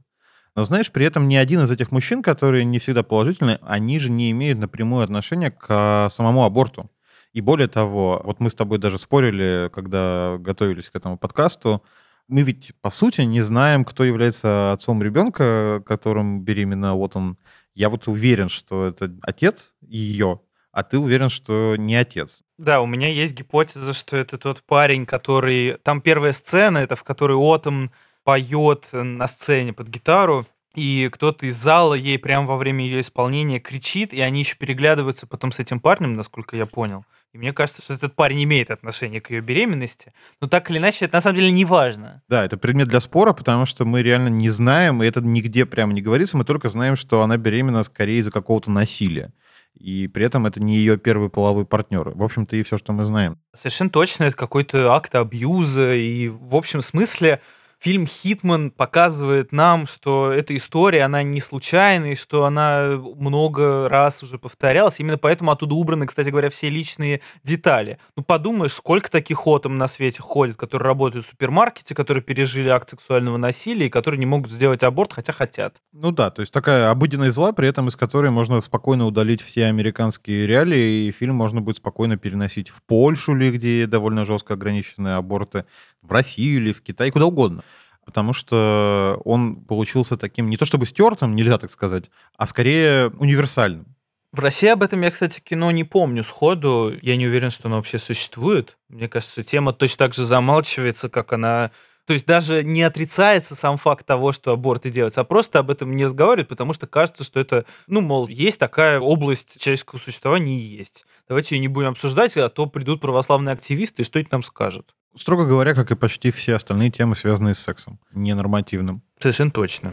Но 0.56 0.64
знаешь, 0.64 0.90
при 0.90 1.06
этом 1.06 1.28
ни 1.28 1.36
один 1.36 1.62
из 1.62 1.70
этих 1.70 1.92
мужчин, 1.92 2.22
которые 2.22 2.64
не 2.64 2.78
всегда 2.78 3.02
положительны, 3.02 3.58
они 3.62 3.98
же 3.98 4.10
не 4.10 4.30
имеют 4.30 4.58
напрямую 4.58 5.04
отношения 5.04 5.50
к 5.50 6.08
самому 6.10 6.44
аборту. 6.44 6.90
И 7.32 7.40
более 7.40 7.68
того, 7.68 8.20
вот 8.24 8.40
мы 8.40 8.50
с 8.50 8.54
тобой 8.54 8.78
даже 8.78 8.98
спорили, 8.98 9.70
когда 9.72 10.36
готовились 10.38 10.90
к 10.90 10.96
этому 10.96 11.16
подкасту, 11.16 11.82
мы 12.26 12.42
ведь, 12.42 12.72
по 12.80 12.90
сути, 12.90 13.22
не 13.22 13.40
знаем, 13.40 13.84
кто 13.84 14.04
является 14.04 14.72
отцом 14.72 15.02
ребенка, 15.02 15.82
которым 15.84 16.42
беременна 16.42 16.94
вот 16.94 17.16
он. 17.16 17.36
Я 17.74 17.88
вот 17.88 18.08
уверен, 18.08 18.48
что 18.48 18.86
это 18.86 19.12
отец 19.22 19.74
ее, 19.80 20.40
а 20.72 20.82
ты 20.82 20.98
уверен, 20.98 21.28
что 21.28 21.74
не 21.76 21.96
отец. 21.96 22.42
Да, 22.58 22.80
у 22.80 22.86
меня 22.86 23.08
есть 23.08 23.34
гипотеза, 23.34 23.92
что 23.92 24.16
это 24.16 24.38
тот 24.38 24.62
парень, 24.62 25.06
который... 25.06 25.76
Там 25.82 26.00
первая 26.00 26.32
сцена, 26.32 26.78
это 26.78 26.94
в 26.94 27.04
которой 27.04 27.36
Отом 27.36 27.90
поет 28.24 28.88
на 28.92 29.26
сцене 29.26 29.72
под 29.72 29.88
гитару, 29.88 30.46
и 30.74 31.08
кто-то 31.12 31.46
из 31.46 31.56
зала 31.56 31.94
ей 31.94 32.18
прямо 32.18 32.46
во 32.46 32.56
время 32.56 32.84
ее 32.84 33.00
исполнения 33.00 33.58
кричит, 33.58 34.12
и 34.12 34.20
они 34.20 34.40
еще 34.40 34.56
переглядываются 34.56 35.26
потом 35.26 35.50
с 35.50 35.58
этим 35.58 35.80
парнем, 35.80 36.14
насколько 36.14 36.56
я 36.56 36.66
понял. 36.66 37.04
И 37.32 37.38
мне 37.38 37.52
кажется, 37.52 37.82
что 37.82 37.94
этот 37.94 38.14
парень 38.14 38.42
имеет 38.44 38.70
отношение 38.70 39.20
к 39.20 39.30
ее 39.30 39.40
беременности. 39.40 40.12
Но 40.40 40.48
так 40.48 40.70
или 40.70 40.78
иначе, 40.78 41.04
это 41.04 41.14
на 41.14 41.20
самом 41.20 41.36
деле 41.36 41.50
не 41.52 41.64
важно. 41.64 42.22
Да, 42.28 42.44
это 42.44 42.56
предмет 42.56 42.88
для 42.88 43.00
спора, 43.00 43.32
потому 43.32 43.66
что 43.66 43.84
мы 43.84 44.02
реально 44.02 44.28
не 44.28 44.48
знаем, 44.48 45.02
и 45.02 45.06
это 45.06 45.20
нигде 45.20 45.64
прямо 45.64 45.92
не 45.92 46.02
говорится, 46.02 46.36
мы 46.36 46.44
только 46.44 46.68
знаем, 46.68 46.96
что 46.96 47.22
она 47.22 47.36
беременна 47.36 47.82
скорее 47.84 48.18
из-за 48.18 48.32
какого-то 48.32 48.70
насилия. 48.70 49.32
И 49.74 50.08
при 50.08 50.24
этом 50.24 50.46
это 50.46 50.60
не 50.60 50.76
ее 50.76 50.98
первый 50.98 51.30
половой 51.30 51.64
партнер. 51.64 52.10
В 52.10 52.22
общем-то, 52.22 52.56
и 52.56 52.62
все, 52.64 52.76
что 52.78 52.92
мы 52.92 53.04
знаем. 53.04 53.38
Совершенно 53.54 53.90
точно, 53.90 54.24
это 54.24 54.36
какой-то 54.36 54.92
акт 54.92 55.14
абьюза. 55.14 55.94
И 55.94 56.28
в 56.28 56.56
общем 56.56 56.82
смысле 56.82 57.40
фильм 57.80 58.06
«Хитман» 58.06 58.70
показывает 58.70 59.52
нам, 59.52 59.86
что 59.86 60.30
эта 60.30 60.54
история, 60.54 61.02
она 61.02 61.22
не 61.22 61.40
случайная, 61.40 62.14
что 62.14 62.44
она 62.44 63.00
много 63.16 63.88
раз 63.88 64.22
уже 64.22 64.38
повторялась. 64.38 65.00
Именно 65.00 65.16
поэтому 65.16 65.50
оттуда 65.50 65.74
убраны, 65.74 66.06
кстати 66.06 66.28
говоря, 66.28 66.50
все 66.50 66.68
личные 66.68 67.22
детали. 67.42 67.98
Ну, 68.16 68.22
подумаешь, 68.22 68.74
сколько 68.74 69.10
таких 69.10 69.46
отом 69.46 69.78
на 69.78 69.88
свете 69.88 70.22
ходит, 70.22 70.56
которые 70.56 70.86
работают 70.86 71.24
в 71.24 71.28
супермаркете, 71.28 71.94
которые 71.94 72.22
пережили 72.22 72.68
акт 72.68 72.90
сексуального 72.90 73.38
насилия 73.38 73.86
и 73.86 73.90
которые 73.90 74.18
не 74.18 74.26
могут 74.26 74.50
сделать 74.50 74.82
аборт, 74.82 75.14
хотя 75.14 75.32
хотят. 75.32 75.76
Ну 75.92 76.10
да, 76.10 76.30
то 76.30 76.42
есть 76.42 76.52
такая 76.52 76.90
обыденная 76.90 77.30
зла, 77.30 77.52
при 77.52 77.66
этом 77.66 77.88
из 77.88 77.96
которой 77.96 78.30
можно 78.30 78.60
спокойно 78.60 79.06
удалить 79.06 79.40
все 79.40 79.66
американские 79.66 80.46
реалии, 80.46 81.08
и 81.08 81.12
фильм 81.12 81.36
можно 81.36 81.62
будет 81.62 81.78
спокойно 81.78 82.18
переносить 82.18 82.68
в 82.68 82.82
Польшу 82.82 83.34
ли, 83.34 83.50
где 83.50 83.86
довольно 83.86 84.26
жестко 84.26 84.54
ограничены 84.54 85.14
аборты, 85.14 85.64
в 86.02 86.12
Россию 86.12 86.62
или 86.62 86.72
в 86.72 86.82
Китай, 86.82 87.10
куда 87.10 87.26
угодно 87.26 87.62
потому 88.10 88.32
что 88.32 89.20
он 89.24 89.56
получился 89.56 90.16
таким, 90.16 90.50
не 90.50 90.56
то 90.56 90.64
чтобы 90.64 90.84
стертым, 90.84 91.36
нельзя 91.36 91.58
так 91.58 91.70
сказать, 91.70 92.10
а 92.36 92.46
скорее 92.46 93.08
универсальным. 93.18 93.86
В 94.32 94.40
России 94.40 94.68
об 94.68 94.82
этом 94.82 95.00
я, 95.00 95.10
кстати, 95.10 95.40
кино 95.40 95.70
не 95.70 95.84
помню 95.84 96.22
сходу. 96.22 96.92
Я 97.02 97.16
не 97.16 97.26
уверен, 97.26 97.50
что 97.50 97.68
оно 97.68 97.76
вообще 97.76 97.98
существует. 97.98 98.78
Мне 98.88 99.08
кажется, 99.08 99.42
тема 99.42 99.72
точно 99.72 99.98
так 99.98 100.14
же 100.14 100.24
замалчивается, 100.24 101.08
как 101.08 101.32
она 101.32 101.70
то 102.06 102.14
есть 102.14 102.26
даже 102.26 102.64
не 102.64 102.82
отрицается 102.82 103.54
сам 103.54 103.76
факт 103.76 104.04
того, 104.04 104.32
что 104.32 104.50
аборты 104.50 104.90
делаются, 104.90 105.20
а 105.20 105.24
просто 105.24 105.60
об 105.60 105.70
этом 105.70 105.94
не 105.94 106.06
разговаривают, 106.06 106.48
потому 106.48 106.72
что 106.72 106.88
кажется, 106.88 107.22
что 107.22 107.38
это, 107.38 107.66
ну, 107.86 108.00
мол, 108.00 108.26
есть 108.26 108.58
такая 108.58 108.98
область 108.98 109.60
человеческого 109.60 110.00
существования 110.00 110.56
и 110.56 110.60
есть. 110.60 111.04
Давайте 111.28 111.54
ее 111.54 111.60
не 111.60 111.68
будем 111.68 111.90
обсуждать, 111.90 112.36
а 112.36 112.48
то 112.48 112.66
придут 112.66 113.00
православные 113.00 113.52
активисты 113.52 114.02
и 114.02 114.04
что-нибудь 114.04 114.32
нам 114.32 114.42
скажут. 114.42 114.96
Строго 115.14 115.44
говоря, 115.44 115.74
как 115.74 115.90
и 115.90 115.96
почти 115.96 116.30
все 116.30 116.54
остальные 116.54 116.90
темы, 116.90 117.16
связанные 117.16 117.54
с 117.54 117.58
сексом, 117.58 117.98
ненормативным. 118.12 119.02
Совершенно 119.18 119.50
точно 119.50 119.92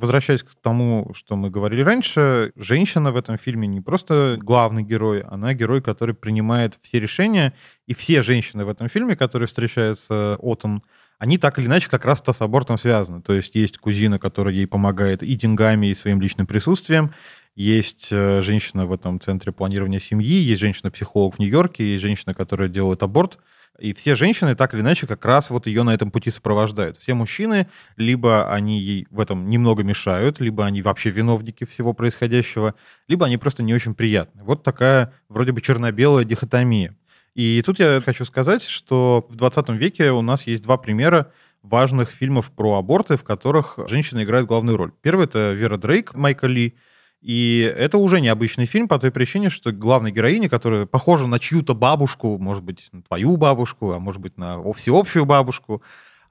возвращаясь 0.00 0.42
к 0.42 0.54
тому, 0.54 1.10
что 1.14 1.36
мы 1.36 1.50
говорили 1.50 1.82
раньше, 1.82 2.52
женщина 2.56 3.12
в 3.12 3.16
этом 3.16 3.36
фильме 3.36 3.66
не 3.66 3.80
просто 3.80 4.38
главный 4.40 4.82
герой, 4.82 5.20
она 5.22 5.54
герой, 5.54 5.82
который 5.82 6.14
принимает 6.14 6.78
все 6.80 7.00
решения, 7.00 7.52
и 7.86 7.94
все 7.94 8.22
женщины 8.22 8.64
в 8.64 8.68
этом 8.68 8.88
фильме, 8.88 9.16
которые 9.16 9.48
встречаются 9.48 10.38
Отон, 10.40 10.82
они 11.18 11.36
так 11.36 11.58
или 11.58 11.66
иначе 11.66 11.88
как 11.90 12.04
раз-то 12.04 12.32
с 12.32 12.40
абортом 12.40 12.78
связаны. 12.78 13.20
То 13.22 13.32
есть 13.32 13.54
есть 13.54 13.78
кузина, 13.78 14.18
которая 14.18 14.54
ей 14.54 14.66
помогает 14.66 15.22
и 15.22 15.34
деньгами, 15.34 15.88
и 15.88 15.94
своим 15.94 16.20
личным 16.20 16.46
присутствием, 16.46 17.12
есть 17.56 18.10
э, 18.12 18.40
женщина 18.40 18.86
в 18.86 18.92
этом 18.92 19.20
центре 19.20 19.50
планирования 19.50 19.98
семьи, 19.98 20.36
есть 20.36 20.60
женщина-психолог 20.60 21.34
в 21.34 21.38
Нью-Йорке, 21.40 21.84
есть 21.84 22.02
женщина, 22.02 22.32
которая 22.32 22.68
делает 22.68 23.02
аборт, 23.02 23.40
и 23.78 23.92
все 23.92 24.14
женщины 24.14 24.54
так 24.54 24.74
или 24.74 24.80
иначе 24.80 25.06
как 25.06 25.24
раз 25.24 25.50
вот 25.50 25.66
ее 25.66 25.82
на 25.84 25.94
этом 25.94 26.10
пути 26.10 26.30
сопровождают. 26.30 26.98
Все 26.98 27.14
мужчины, 27.14 27.68
либо 27.96 28.52
они 28.52 28.78
ей 28.80 29.06
в 29.10 29.20
этом 29.20 29.48
немного 29.48 29.84
мешают, 29.84 30.40
либо 30.40 30.66
они 30.66 30.82
вообще 30.82 31.10
виновники 31.10 31.64
всего 31.64 31.92
происходящего, 31.92 32.74
либо 33.06 33.26
они 33.26 33.38
просто 33.38 33.62
не 33.62 33.74
очень 33.74 33.94
приятны. 33.94 34.42
Вот 34.42 34.64
такая 34.64 35.12
вроде 35.28 35.52
бы 35.52 35.60
черно-белая 35.60 36.24
дихотомия. 36.24 36.96
И 37.38 37.62
тут 37.64 37.78
я 37.78 38.02
хочу 38.04 38.24
сказать, 38.24 38.64
что 38.64 39.24
в 39.30 39.36
20 39.36 39.68
веке 39.68 40.10
у 40.10 40.22
нас 40.22 40.44
есть 40.48 40.60
два 40.64 40.76
примера 40.76 41.30
важных 41.62 42.10
фильмов 42.10 42.50
про 42.50 42.78
аборты, 42.78 43.16
в 43.16 43.22
которых 43.22 43.78
женщина 43.86 44.24
играет 44.24 44.46
главную 44.46 44.76
роль. 44.76 44.90
Первый— 45.02 45.24
это 45.26 45.52
Вера 45.52 45.76
Дрейк, 45.76 46.14
Майка 46.16 46.48
Ли, 46.48 46.74
и 47.20 47.72
это 47.78 47.98
уже 47.98 48.20
необычный 48.20 48.66
фильм 48.66 48.88
по 48.88 48.98
той 48.98 49.12
причине, 49.12 49.50
что 49.50 49.70
главная 49.70 50.10
героиня, 50.10 50.48
которая 50.48 50.84
похожа 50.84 51.28
на 51.28 51.38
чью-то 51.38 51.76
бабушку, 51.76 52.38
может 52.38 52.64
быть, 52.64 52.88
на 52.90 53.02
твою 53.02 53.36
бабушку, 53.36 53.92
а 53.92 54.00
может 54.00 54.20
быть, 54.20 54.36
на 54.36 54.60
всеобщую 54.72 55.24
бабушку, 55.24 55.80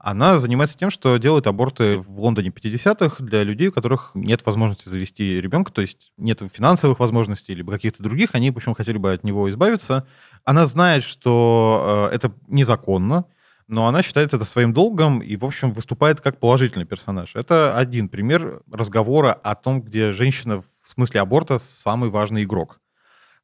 она 0.09 0.39
занимается 0.39 0.77
тем, 0.77 0.89
что 0.89 1.17
делает 1.17 1.47
аборты 1.47 1.97
в 1.97 2.21
Лондоне 2.21 2.47
50-х 2.47 3.21
для 3.21 3.43
людей, 3.43 3.67
у 3.67 3.71
которых 3.73 4.11
нет 4.13 4.45
возможности 4.45 4.87
завести 4.87 5.41
ребенка, 5.41 5.69
то 5.73 5.81
есть 5.81 6.13
нет 6.15 6.39
финансовых 6.49 6.99
возможностей 6.99 7.53
либо 7.53 7.73
каких-то 7.73 8.03
других, 8.03 8.29
они, 8.31 8.47
общем, 8.47 8.73
хотели 8.73 8.97
бы 8.97 9.11
от 9.11 9.25
него 9.25 9.49
избавиться. 9.49 10.07
Она 10.45 10.65
знает, 10.65 11.03
что 11.03 12.07
э, 12.09 12.15
это 12.15 12.31
незаконно, 12.47 13.25
но 13.67 13.85
она 13.85 14.01
считает 14.01 14.33
это 14.33 14.45
своим 14.45 14.71
долгом 14.71 15.19
и, 15.19 15.35
в 15.35 15.43
общем, 15.43 15.73
выступает 15.73 16.21
как 16.21 16.39
положительный 16.39 16.85
персонаж. 16.85 17.35
Это 17.35 17.77
один 17.77 18.07
пример 18.07 18.61
разговора 18.71 19.33
о 19.33 19.55
том, 19.55 19.81
где 19.81 20.13
женщина 20.13 20.61
в 20.61 20.87
смысле 20.87 21.19
аборта 21.19 21.59
самый 21.59 22.09
важный 22.09 22.45
игрок. 22.45 22.79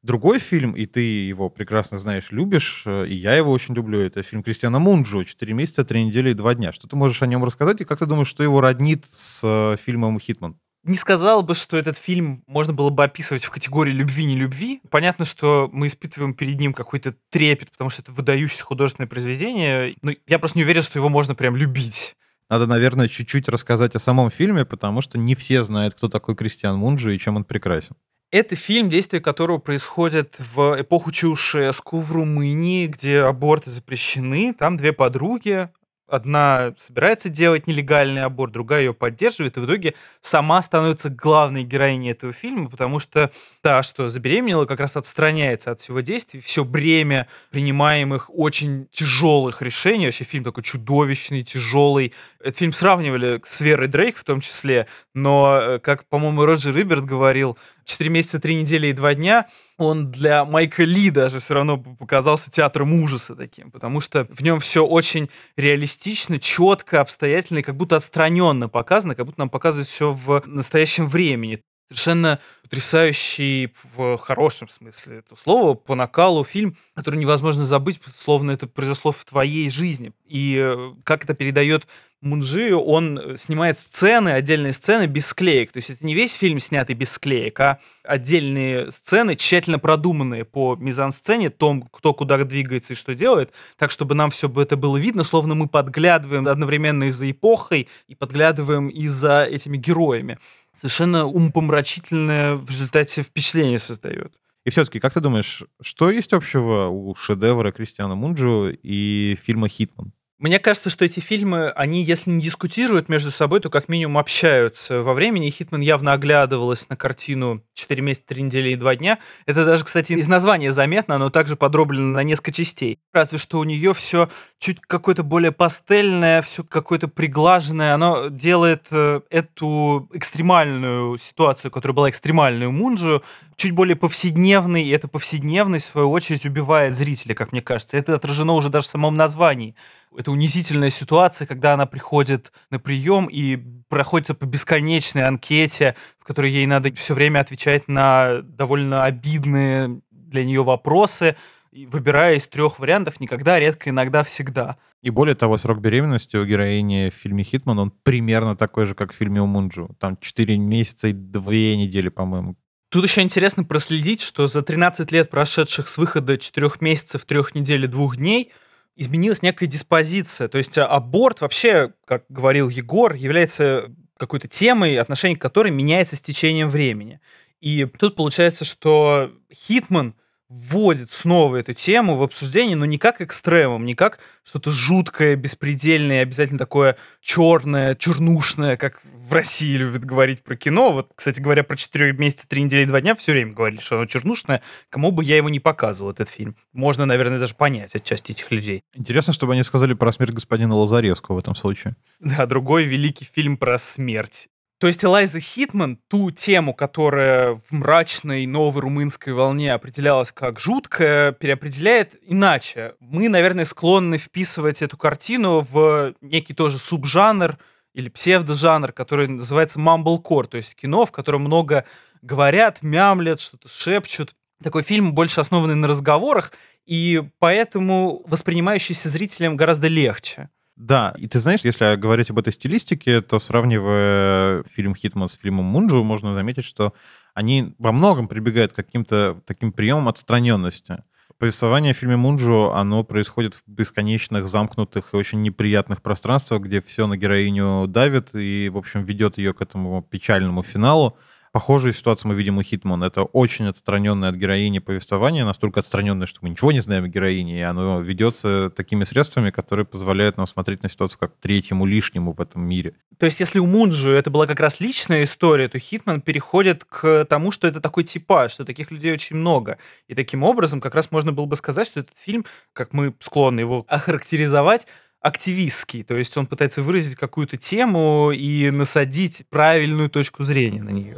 Другой 0.04 0.38
фильм, 0.38 0.72
и 0.72 0.84
ты 0.84 1.00
его 1.00 1.48
прекрасно 1.48 1.98
знаешь, 1.98 2.30
любишь, 2.30 2.82
э, 2.84 3.06
и 3.06 3.14
я 3.14 3.36
его 3.36 3.50
очень 3.50 3.74
люблю, 3.74 3.98
это 3.98 4.22
фильм 4.22 4.42
Кристиана 4.42 4.78
Мунджо 4.78 5.24
«Четыре 5.24 5.54
месяца, 5.54 5.82
три 5.82 6.04
недели 6.04 6.32
и 6.32 6.34
два 6.34 6.54
дня». 6.54 6.72
Что 6.72 6.86
ты 6.86 6.94
можешь 6.94 7.22
о 7.22 7.26
нем 7.26 7.42
рассказать, 7.42 7.80
и 7.80 7.86
как 7.86 8.00
ты 8.00 8.04
думаешь, 8.04 8.28
что 8.28 8.42
его 8.42 8.60
роднит 8.60 9.06
с 9.10 9.40
э, 9.42 9.76
фильмом 9.82 10.20
«Хитман»? 10.20 10.58
не 10.82 10.96
сказал 10.96 11.42
бы, 11.42 11.54
что 11.54 11.78
этот 11.78 11.96
фильм 11.96 12.42
можно 12.46 12.74
было 12.74 12.90
бы 12.90 13.02
описывать 13.02 13.44
в 13.44 13.50
категории 13.50 13.92
любви-не 13.92 14.36
любви. 14.36 14.82
Понятно, 14.90 15.24
что 15.24 15.70
мы 15.72 15.86
испытываем 15.86 16.34
перед 16.34 16.60
ним 16.60 16.74
какой-то 16.74 17.16
трепет, 17.30 17.70
потому 17.70 17.88
что 17.88 18.02
это 18.02 18.12
выдающееся 18.12 18.64
художественное 18.64 19.08
произведение. 19.08 19.96
Но 20.02 20.12
я 20.26 20.38
просто 20.38 20.58
не 20.58 20.64
уверен, 20.64 20.82
что 20.82 20.98
его 20.98 21.08
можно 21.08 21.34
прям 21.34 21.56
любить. 21.56 22.14
Надо, 22.50 22.66
наверное, 22.66 23.08
чуть-чуть 23.08 23.48
рассказать 23.48 23.96
о 23.96 23.98
самом 23.98 24.30
фильме, 24.30 24.66
потому 24.66 25.00
что 25.00 25.16
не 25.16 25.34
все 25.34 25.64
знают, 25.64 25.94
кто 25.94 26.10
такой 26.10 26.36
Кристиан 26.36 26.76
Мунджи 26.76 27.14
и 27.14 27.18
чем 27.18 27.36
он 27.36 27.44
прекрасен. 27.44 27.96
Это 28.34 28.56
фильм, 28.56 28.88
действие 28.88 29.20
которого 29.20 29.58
происходит 29.58 30.34
в 30.40 30.80
эпоху 30.80 31.12
Чаушеску 31.12 32.00
в 32.00 32.10
Румынии, 32.10 32.88
где 32.88 33.20
аборты 33.20 33.70
запрещены. 33.70 34.52
Там 34.52 34.76
две 34.76 34.92
подруги, 34.92 35.68
одна 36.08 36.74
собирается 36.76 37.28
делать 37.28 37.66
нелегальный 37.66 38.22
аборт, 38.22 38.52
другая 38.52 38.82
ее 38.82 38.94
поддерживает, 38.94 39.56
и 39.56 39.60
в 39.60 39.66
итоге 39.66 39.94
сама 40.20 40.62
становится 40.62 41.10
главной 41.10 41.64
героиней 41.64 42.12
этого 42.12 42.32
фильма, 42.32 42.68
потому 42.68 42.98
что 42.98 43.30
та, 43.62 43.82
что 43.82 44.08
забеременела, 44.08 44.66
как 44.66 44.80
раз 44.80 44.96
отстраняется 44.96 45.70
от 45.70 45.80
всего 45.80 46.00
действия, 46.00 46.40
все 46.40 46.64
бремя 46.64 47.28
принимаемых 47.50 48.30
очень 48.32 48.88
тяжелых 48.90 49.62
решений, 49.62 50.06
вообще 50.06 50.24
фильм 50.24 50.44
такой 50.44 50.62
чудовищный, 50.62 51.42
тяжелый. 51.42 52.12
Этот 52.40 52.58
фильм 52.58 52.72
сравнивали 52.72 53.40
с 53.44 53.60
Верой 53.60 53.88
Дрейк 53.88 54.16
в 54.16 54.24
том 54.24 54.40
числе, 54.40 54.86
но, 55.14 55.58
э, 55.60 55.78
как, 55.78 56.04
по-моему, 56.06 56.44
Роджер 56.44 56.74
Риберт 56.74 57.04
говорил, 57.04 57.58
«Четыре 57.84 58.10
месяца, 58.10 58.40
три 58.40 58.54
недели 58.54 58.88
и 58.88 58.92
два 58.92 59.14
дня» 59.14 59.46
он 59.76 60.10
для 60.10 60.44
Майка 60.44 60.84
Ли 60.84 61.10
даже 61.10 61.40
все 61.40 61.54
равно 61.54 61.78
показался 61.78 62.50
театром 62.50 62.92
ужаса 63.02 63.34
таким, 63.34 63.70
потому 63.70 64.00
что 64.00 64.26
в 64.30 64.40
нем 64.40 64.60
все 64.60 64.86
очень 64.86 65.30
реалистично, 65.56 66.38
четко, 66.38 67.00
обстоятельно 67.00 67.58
и 67.58 67.62
как 67.62 67.76
будто 67.76 67.96
отстраненно 67.96 68.68
показано, 68.68 69.14
как 69.14 69.26
будто 69.26 69.40
нам 69.40 69.50
показывают 69.50 69.88
все 69.88 70.12
в 70.12 70.42
настоящем 70.46 71.08
времени. 71.08 71.62
Совершенно 71.88 72.40
потрясающий 72.62 73.72
в 73.94 74.16
хорошем 74.16 74.68
смысле 74.68 75.18
этого 75.18 75.38
слова 75.38 75.74
по 75.74 75.94
накалу 75.94 76.44
фильм, 76.44 76.76
который 76.94 77.16
невозможно 77.16 77.66
забыть, 77.66 78.00
словно 78.16 78.52
это 78.52 78.66
произошло 78.66 79.12
в 79.12 79.24
твоей 79.24 79.70
жизни. 79.70 80.12
И 80.26 80.56
э, 80.58 80.94
как 81.04 81.24
это 81.24 81.34
передает 81.34 81.86
Мунжи, 82.24 82.74
он 82.74 83.18
э, 83.18 83.36
снимает 83.36 83.78
сцены, 83.78 84.30
отдельные 84.30 84.72
сцены 84.72 85.06
без 85.06 85.26
склеек. 85.26 85.72
То 85.72 85.76
есть 85.76 85.90
это 85.90 86.04
не 86.04 86.14
весь 86.14 86.32
фильм 86.32 86.58
снятый 86.58 86.94
без 86.94 87.10
склеек, 87.10 87.60
а 87.60 87.80
отдельные 88.02 88.90
сцены, 88.90 89.36
тщательно 89.36 89.78
продуманные 89.78 90.46
по 90.46 90.74
мизансцене, 90.74 91.50
том, 91.50 91.82
кто 91.82 92.14
куда 92.14 92.42
двигается 92.44 92.94
и 92.94 92.96
что 92.96 93.14
делает, 93.14 93.52
так, 93.76 93.90
чтобы 93.90 94.14
нам 94.14 94.30
все 94.30 94.50
это 94.56 94.76
было 94.76 94.96
видно, 94.96 95.22
словно 95.22 95.54
мы 95.54 95.68
подглядываем 95.68 96.48
одновременно 96.48 97.04
и 97.04 97.10
за 97.10 97.30
эпохой, 97.30 97.88
и 98.08 98.14
подглядываем 98.14 98.88
и 98.88 99.06
за 99.06 99.44
этими 99.44 99.76
героями. 99.76 100.38
Совершенно 100.76 101.26
умпомрачительное 101.26 102.56
в 102.56 102.68
результате 102.68 103.22
впечатление 103.22 103.78
создает. 103.78 104.34
И 104.64 104.70
все-таки, 104.70 104.98
как 104.98 105.12
ты 105.12 105.20
думаешь, 105.20 105.64
что 105.80 106.10
есть 106.10 106.32
общего 106.32 106.88
у 106.88 107.14
шедевра 107.14 107.70
Кристиана 107.70 108.14
Мунджо 108.14 108.70
и 108.82 109.38
фильма 109.42 109.68
«Хитман»? 109.68 110.12
Мне 110.38 110.58
кажется, 110.58 110.90
что 110.90 111.04
эти 111.04 111.20
фильмы, 111.20 111.70
они, 111.70 112.02
если 112.02 112.28
не 112.30 112.42
дискутируют 112.42 113.08
между 113.08 113.30
собой, 113.30 113.60
то 113.60 113.70
как 113.70 113.88
минимум 113.88 114.18
общаются 114.18 115.00
во 115.02 115.14
времени. 115.14 115.48
Хитман 115.48 115.80
явно 115.80 116.12
оглядывалась 116.12 116.88
на 116.88 116.96
картину 116.96 117.62
«4 117.78 118.00
месяца, 118.00 118.26
3 118.26 118.42
недели 118.42 118.70
и 118.70 118.76
2 118.76 118.96
дня». 118.96 119.18
Это 119.46 119.64
даже, 119.64 119.84
кстати, 119.84 120.12
из 120.12 120.26
названия 120.26 120.72
заметно, 120.72 121.14
оно 121.14 121.30
также 121.30 121.56
подроблено 121.56 122.08
на 122.08 122.24
несколько 122.24 122.52
частей. 122.52 122.98
Разве 123.12 123.38
что 123.38 123.58
у 123.58 123.64
нее 123.64 123.94
все 123.94 124.28
чуть 124.64 124.80
какое-то 124.80 125.22
более 125.22 125.52
пастельное, 125.52 126.40
все 126.40 126.64
какое-то 126.64 127.06
приглаженное. 127.06 127.92
Оно 127.92 128.28
делает 128.28 128.86
э, 128.90 129.20
эту 129.28 130.08
экстремальную 130.14 131.18
ситуацию, 131.18 131.70
которая 131.70 131.94
была 131.94 132.08
экстремальной 132.08 132.64
у 132.64 132.72
Мунджи, 132.72 133.20
чуть 133.56 133.72
более 133.72 133.94
повседневной, 133.94 134.84
и 134.84 134.88
эта 134.88 135.06
повседневность, 135.06 135.88
в 135.88 135.90
свою 135.90 136.10
очередь, 136.10 136.46
убивает 136.46 136.94
зрителя, 136.94 137.34
как 137.34 137.52
мне 137.52 137.60
кажется. 137.60 137.98
Это 137.98 138.14
отражено 138.14 138.54
уже 138.54 138.70
даже 138.70 138.86
в 138.86 138.90
самом 138.90 139.16
названии 139.16 139.74
это 140.16 140.30
унизительная 140.30 140.90
ситуация, 140.90 141.46
когда 141.46 141.74
она 141.74 141.86
приходит 141.86 142.52
на 142.70 142.78
прием 142.78 143.26
и 143.26 143.56
проходится 143.88 144.34
по 144.34 144.46
бесконечной 144.46 145.26
анкете, 145.26 145.96
в 146.18 146.24
которой 146.24 146.50
ей 146.52 146.66
надо 146.66 146.92
все 146.94 147.14
время 147.14 147.40
отвечать 147.40 147.88
на 147.88 148.40
довольно 148.42 149.04
обидные 149.04 150.00
для 150.10 150.44
нее 150.44 150.62
вопросы. 150.62 151.36
Выбирая 151.74 152.36
из 152.36 152.46
трех 152.46 152.78
вариантов 152.78 153.20
никогда, 153.20 153.58
редко, 153.58 153.90
иногда, 153.90 154.22
всегда. 154.22 154.76
И 155.02 155.10
более 155.10 155.34
того, 155.34 155.58
срок 155.58 155.80
беременности 155.80 156.36
у 156.36 156.44
героини 156.46 157.10
в 157.10 157.14
фильме 157.14 157.42
«Хитман», 157.44 157.78
он 157.78 157.90
примерно 157.90 158.56
такой 158.56 158.86
же, 158.86 158.94
как 158.94 159.12
в 159.12 159.16
фильме 159.16 159.42
«Умунджу». 159.42 159.94
Там 159.98 160.16
4 160.16 160.56
месяца 160.56 161.08
и 161.08 161.12
2 161.12 161.52
недели, 161.52 162.08
по-моему. 162.08 162.56
Тут 162.88 163.04
еще 163.04 163.22
интересно 163.22 163.64
проследить, 163.64 164.20
что 164.20 164.46
за 164.46 164.62
13 164.62 165.10
лет, 165.10 165.28
прошедших 165.28 165.88
с 165.88 165.98
выхода 165.98 166.38
4 166.38 166.70
месяцев, 166.80 167.24
3 167.24 167.40
недель 167.54 167.84
и 167.84 167.88
2 167.88 168.16
дней, 168.16 168.52
изменилась 168.96 169.42
некая 169.42 169.66
диспозиция. 169.66 170.46
То 170.48 170.58
есть 170.58 170.78
аборт 170.78 171.40
вообще, 171.40 171.92
как 172.06 172.24
говорил 172.28 172.68
Егор, 172.68 173.14
является 173.14 173.92
какой-то 174.16 174.46
темой, 174.46 174.96
отношение 174.96 175.36
к 175.36 175.42
которой 175.42 175.72
меняется 175.72 176.14
с 176.14 176.22
течением 176.22 176.70
времени. 176.70 177.20
И 177.60 177.84
тут 177.84 178.14
получается, 178.14 178.64
что 178.64 179.32
Хитман 179.52 180.14
вводит 180.54 181.10
снова 181.10 181.56
эту 181.56 181.74
тему 181.74 182.16
в 182.16 182.22
обсуждение, 182.22 182.76
но 182.76 182.84
не 182.84 182.98
как 182.98 183.20
экстремум, 183.20 183.84
не 183.84 183.94
как 183.94 184.20
что-то 184.44 184.70
жуткое, 184.70 185.34
беспредельное, 185.36 186.22
обязательно 186.22 186.58
такое 186.58 186.96
черное, 187.20 187.94
чернушное, 187.96 188.76
как 188.76 189.00
в 189.02 189.32
России 189.32 189.76
любят 189.76 190.04
говорить 190.04 190.42
про 190.44 190.54
кино. 190.54 190.92
Вот, 190.92 191.10
кстати 191.14 191.40
говоря, 191.40 191.64
про 191.64 191.76
4 191.76 192.12
месяца, 192.12 192.46
3 192.46 192.62
недели, 192.62 192.84
2 192.84 193.00
дня 193.00 193.14
все 193.16 193.32
время 193.32 193.52
говорили, 193.52 193.80
что 193.80 193.96
оно 193.96 194.06
чернушное. 194.06 194.62
Кому 194.90 195.10
бы 195.10 195.24
я 195.24 195.36
его 195.36 195.48
не 195.48 195.60
показывал, 195.60 196.10
этот 196.10 196.28
фильм. 196.28 196.56
Можно, 196.72 197.06
наверное, 197.06 197.40
даже 197.40 197.54
понять 197.54 197.94
отчасти 197.94 198.32
этих 198.32 198.50
людей. 198.50 198.82
Интересно, 198.94 199.32
чтобы 199.32 199.54
они 199.54 199.62
сказали 199.62 199.94
про 199.94 200.12
смерть 200.12 200.32
господина 200.32 200.76
Лазаревского 200.76 201.36
в 201.36 201.38
этом 201.38 201.56
случае. 201.56 201.96
Да, 202.20 202.46
другой 202.46 202.84
великий 202.84 203.24
фильм 203.24 203.56
про 203.56 203.78
смерть. 203.78 204.48
То 204.84 204.88
есть 204.88 205.02
Элайза 205.02 205.40
Хитман 205.40 205.98
ту 206.08 206.30
тему, 206.30 206.74
которая 206.74 207.54
в 207.54 207.70
мрачной 207.70 208.44
новой 208.44 208.82
румынской 208.82 209.32
волне 209.32 209.72
определялась 209.72 210.30
как 210.30 210.60
жуткая, 210.60 211.32
переопределяет 211.32 212.16
иначе. 212.20 212.92
Мы, 213.00 213.30
наверное, 213.30 213.64
склонны 213.64 214.18
вписывать 214.18 214.82
эту 214.82 214.98
картину 214.98 215.60
в 215.60 216.12
некий 216.20 216.52
тоже 216.52 216.78
субжанр 216.78 217.56
или 217.94 218.10
псевдожанр, 218.10 218.92
который 218.92 219.26
называется 219.26 219.78
mumblecore, 219.78 220.48
то 220.48 220.58
есть 220.58 220.74
кино, 220.74 221.06
в 221.06 221.12
котором 221.12 221.44
много 221.44 221.86
говорят, 222.20 222.82
мямлят, 222.82 223.40
что-то 223.40 223.70
шепчут. 223.70 224.36
Такой 224.62 224.82
фильм 224.82 225.14
больше 225.14 225.40
основанный 225.40 225.76
на 225.76 225.88
разговорах, 225.88 226.52
и 226.84 227.22
поэтому 227.38 228.22
воспринимающийся 228.26 229.08
зрителям 229.08 229.56
гораздо 229.56 229.88
легче. 229.88 230.50
Да, 230.76 231.14
и 231.18 231.28
ты 231.28 231.38
знаешь, 231.38 231.60
если 231.62 231.94
говорить 231.94 232.30
об 232.30 232.38
этой 232.38 232.52
стилистике, 232.52 233.20
то 233.20 233.38
сравнивая 233.38 234.64
фильм 234.64 234.96
«Хитман» 234.96 235.28
с 235.28 235.34
фильмом 235.34 235.66
«Мунджу», 235.66 236.02
можно 236.02 236.34
заметить, 236.34 236.64
что 236.64 236.94
они 237.32 237.74
во 237.78 237.92
многом 237.92 238.26
прибегают 238.26 238.72
к 238.72 238.76
каким-то 238.76 239.40
таким 239.46 239.72
приемам 239.72 240.08
отстраненности. 240.08 241.04
Повествование 241.38 241.94
в 241.94 241.96
фильме 241.96 242.16
«Мунджу», 242.16 242.72
оно 242.72 243.04
происходит 243.04 243.54
в 243.54 243.62
бесконечных, 243.66 244.48
замкнутых 244.48 245.14
и 245.14 245.16
очень 245.16 245.42
неприятных 245.42 246.02
пространствах, 246.02 246.62
где 246.62 246.82
все 246.82 247.06
на 247.06 247.16
героиню 247.16 247.86
давит 247.86 248.34
и, 248.34 248.68
в 248.68 248.76
общем, 248.76 249.04
ведет 249.04 249.38
ее 249.38 249.54
к 249.54 249.60
этому 249.60 250.02
печальному 250.02 250.64
финалу. 250.64 251.16
Похожую 251.54 251.94
ситуацию 251.94 252.32
мы 252.32 252.34
видим 252.34 252.58
у 252.58 252.62
Хитман. 252.62 253.04
Это 253.04 253.22
очень 253.22 253.68
отстраненное 253.68 254.30
от 254.30 254.34
героини 254.34 254.80
повествование, 254.80 255.44
настолько 255.44 255.78
отстраненное, 255.78 256.26
что 256.26 256.40
мы 256.42 256.50
ничего 256.50 256.72
не 256.72 256.80
знаем 256.80 257.04
о 257.04 257.08
героине, 257.08 257.60
и 257.60 257.62
оно 257.62 258.00
ведется 258.00 258.70
такими 258.70 259.04
средствами, 259.04 259.50
которые 259.50 259.86
позволяют 259.86 260.36
нам 260.36 260.48
смотреть 260.48 260.82
на 260.82 260.90
ситуацию 260.90 261.20
как 261.20 261.36
третьему 261.36 261.86
лишнему 261.86 262.32
в 262.32 262.40
этом 262.40 262.62
мире. 262.62 262.96
То 263.20 263.26
есть, 263.26 263.38
если 263.38 263.60
у 263.60 263.66
Мунджи 263.66 264.10
это 264.10 264.30
была 264.30 264.48
как 264.48 264.58
раз 264.58 264.80
личная 264.80 265.22
история, 265.22 265.68
то 265.68 265.78
Хитман 265.78 266.22
переходит 266.22 266.84
к 266.84 267.24
тому, 267.26 267.52
что 267.52 267.68
это 267.68 267.80
такой 267.80 268.02
типаж, 268.02 268.50
что 268.50 268.64
таких 268.64 268.90
людей 268.90 269.12
очень 269.12 269.36
много. 269.36 269.78
И 270.08 270.16
таким 270.16 270.42
образом 270.42 270.80
как 270.80 270.96
раз 270.96 271.12
можно 271.12 271.32
было 271.32 271.46
бы 271.46 271.54
сказать, 271.54 271.86
что 271.86 272.00
этот 272.00 272.18
фильм, 272.18 272.44
как 272.72 272.92
мы 272.92 273.14
склонны 273.20 273.60
его 273.60 273.84
охарактеризовать, 273.86 274.88
активистский, 275.24 276.04
то 276.04 276.14
есть 276.14 276.36
он 276.36 276.46
пытается 276.46 276.82
выразить 276.82 277.16
какую-то 277.16 277.56
тему 277.56 278.30
и 278.30 278.70
насадить 278.70 279.44
правильную 279.48 280.10
точку 280.10 280.44
зрения 280.44 280.82
на 280.82 280.90
нее. 280.90 281.16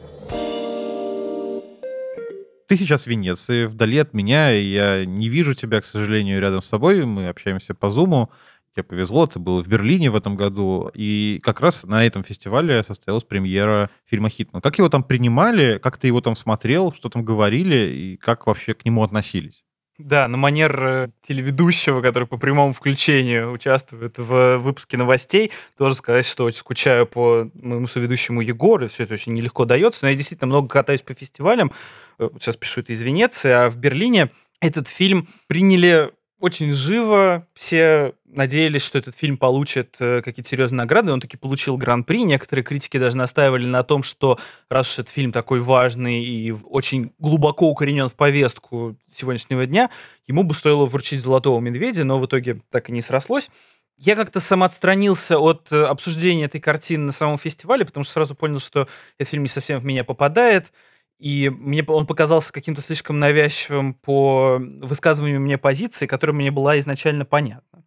Ты 2.68 2.76
сейчас 2.76 3.02
в 3.02 3.06
Венеции, 3.08 3.66
вдали 3.66 3.98
от 3.98 4.14
меня, 4.14 4.52
и 4.54 4.62
я 4.62 5.04
не 5.04 5.28
вижу 5.28 5.54
тебя, 5.54 5.80
к 5.80 5.86
сожалению, 5.86 6.40
рядом 6.40 6.62
с 6.62 6.66
собой. 6.66 7.04
Мы 7.04 7.28
общаемся 7.28 7.74
по 7.74 7.90
Зуму. 7.90 8.30
Тебе 8.72 8.84
повезло, 8.84 9.26
ты 9.26 9.40
был 9.40 9.60
в 9.60 9.66
Берлине 9.66 10.10
в 10.10 10.16
этом 10.16 10.36
году, 10.36 10.90
и 10.94 11.40
как 11.42 11.60
раз 11.60 11.82
на 11.84 12.06
этом 12.06 12.22
фестивале 12.22 12.82
состоялась 12.84 13.24
премьера 13.24 13.90
фильма 14.04 14.28
«Хитман». 14.28 14.60
Как 14.62 14.78
его 14.78 14.88
там 14.88 15.02
принимали, 15.02 15.80
как 15.82 15.96
ты 15.96 16.06
его 16.08 16.20
там 16.20 16.36
смотрел, 16.36 16.92
что 16.92 17.08
там 17.08 17.24
говорили, 17.24 17.92
и 17.92 18.16
как 18.16 18.46
вообще 18.46 18.74
к 18.74 18.84
нему 18.84 19.02
относились? 19.02 19.64
Да, 19.98 20.28
на 20.28 20.36
манер 20.36 20.84
э, 20.84 21.08
телеведущего, 21.22 22.02
который 22.02 22.28
по 22.28 22.36
прямому 22.36 22.74
включению 22.74 23.50
участвует 23.50 24.18
в 24.18 24.58
выпуске 24.58 24.98
новостей, 24.98 25.52
должен 25.78 25.96
сказать, 25.96 26.26
что 26.26 26.44
очень 26.44 26.58
скучаю 26.58 27.06
по 27.06 27.48
моему 27.54 27.86
соведущему 27.86 28.42
Егору, 28.42 28.88
все 28.88 29.04
это 29.04 29.14
очень 29.14 29.32
нелегко 29.32 29.64
дается, 29.64 30.00
но 30.02 30.10
я 30.10 30.14
действительно 30.14 30.48
много 30.48 30.68
катаюсь 30.68 31.00
по 31.00 31.14
фестивалям, 31.14 31.72
э, 32.18 32.28
сейчас 32.38 32.58
пишу 32.58 32.82
это 32.82 32.92
из 32.92 33.00
Венеции, 33.00 33.50
а 33.50 33.70
в 33.70 33.78
Берлине 33.78 34.30
этот 34.60 34.88
фильм 34.88 35.28
приняли 35.46 36.12
очень 36.46 36.70
живо. 36.70 37.46
Все 37.54 38.14
надеялись, 38.24 38.82
что 38.82 38.98
этот 38.98 39.16
фильм 39.16 39.36
получит 39.36 39.96
э, 39.98 40.22
какие-то 40.22 40.48
серьезные 40.48 40.78
награды. 40.78 41.12
Он 41.12 41.20
таки 41.20 41.36
получил 41.36 41.76
гран-при. 41.76 42.22
Некоторые 42.22 42.64
критики 42.64 42.98
даже 42.98 43.16
настаивали 43.16 43.66
на 43.66 43.82
том, 43.82 44.02
что 44.02 44.38
раз 44.70 44.92
уж 44.92 45.00
этот 45.00 45.12
фильм 45.12 45.32
такой 45.32 45.60
важный 45.60 46.24
и 46.24 46.52
очень 46.52 47.12
глубоко 47.18 47.68
укоренен 47.68 48.08
в 48.08 48.14
повестку 48.14 48.96
сегодняшнего 49.10 49.66
дня, 49.66 49.90
ему 50.26 50.44
бы 50.44 50.54
стоило 50.54 50.86
вручить 50.86 51.20
«Золотого 51.20 51.60
медведя», 51.60 52.04
но 52.04 52.18
в 52.18 52.26
итоге 52.26 52.60
так 52.70 52.88
и 52.88 52.92
не 52.92 53.02
срослось. 53.02 53.50
Я 53.98 54.14
как-то 54.14 54.40
самоотстранился 54.40 55.38
от 55.38 55.72
э, 55.72 55.84
обсуждения 55.84 56.44
этой 56.44 56.60
картины 56.60 57.06
на 57.06 57.12
самом 57.12 57.38
фестивале, 57.38 57.84
потому 57.84 58.04
что 58.04 58.12
сразу 58.12 58.34
понял, 58.34 58.60
что 58.60 58.86
этот 59.18 59.30
фильм 59.30 59.42
не 59.42 59.48
совсем 59.48 59.80
в 59.80 59.84
меня 59.84 60.04
попадает. 60.04 60.72
И 61.18 61.48
мне 61.48 61.82
он 61.84 62.06
показался 62.06 62.52
каким-то 62.52 62.82
слишком 62.82 63.18
навязчивым 63.18 63.94
по 63.94 64.58
высказыванию 64.60 65.40
мне 65.40 65.56
позиции, 65.56 66.06
которая 66.06 66.36
мне 66.36 66.50
была 66.50 66.78
изначально 66.78 67.24
понятна. 67.24 67.84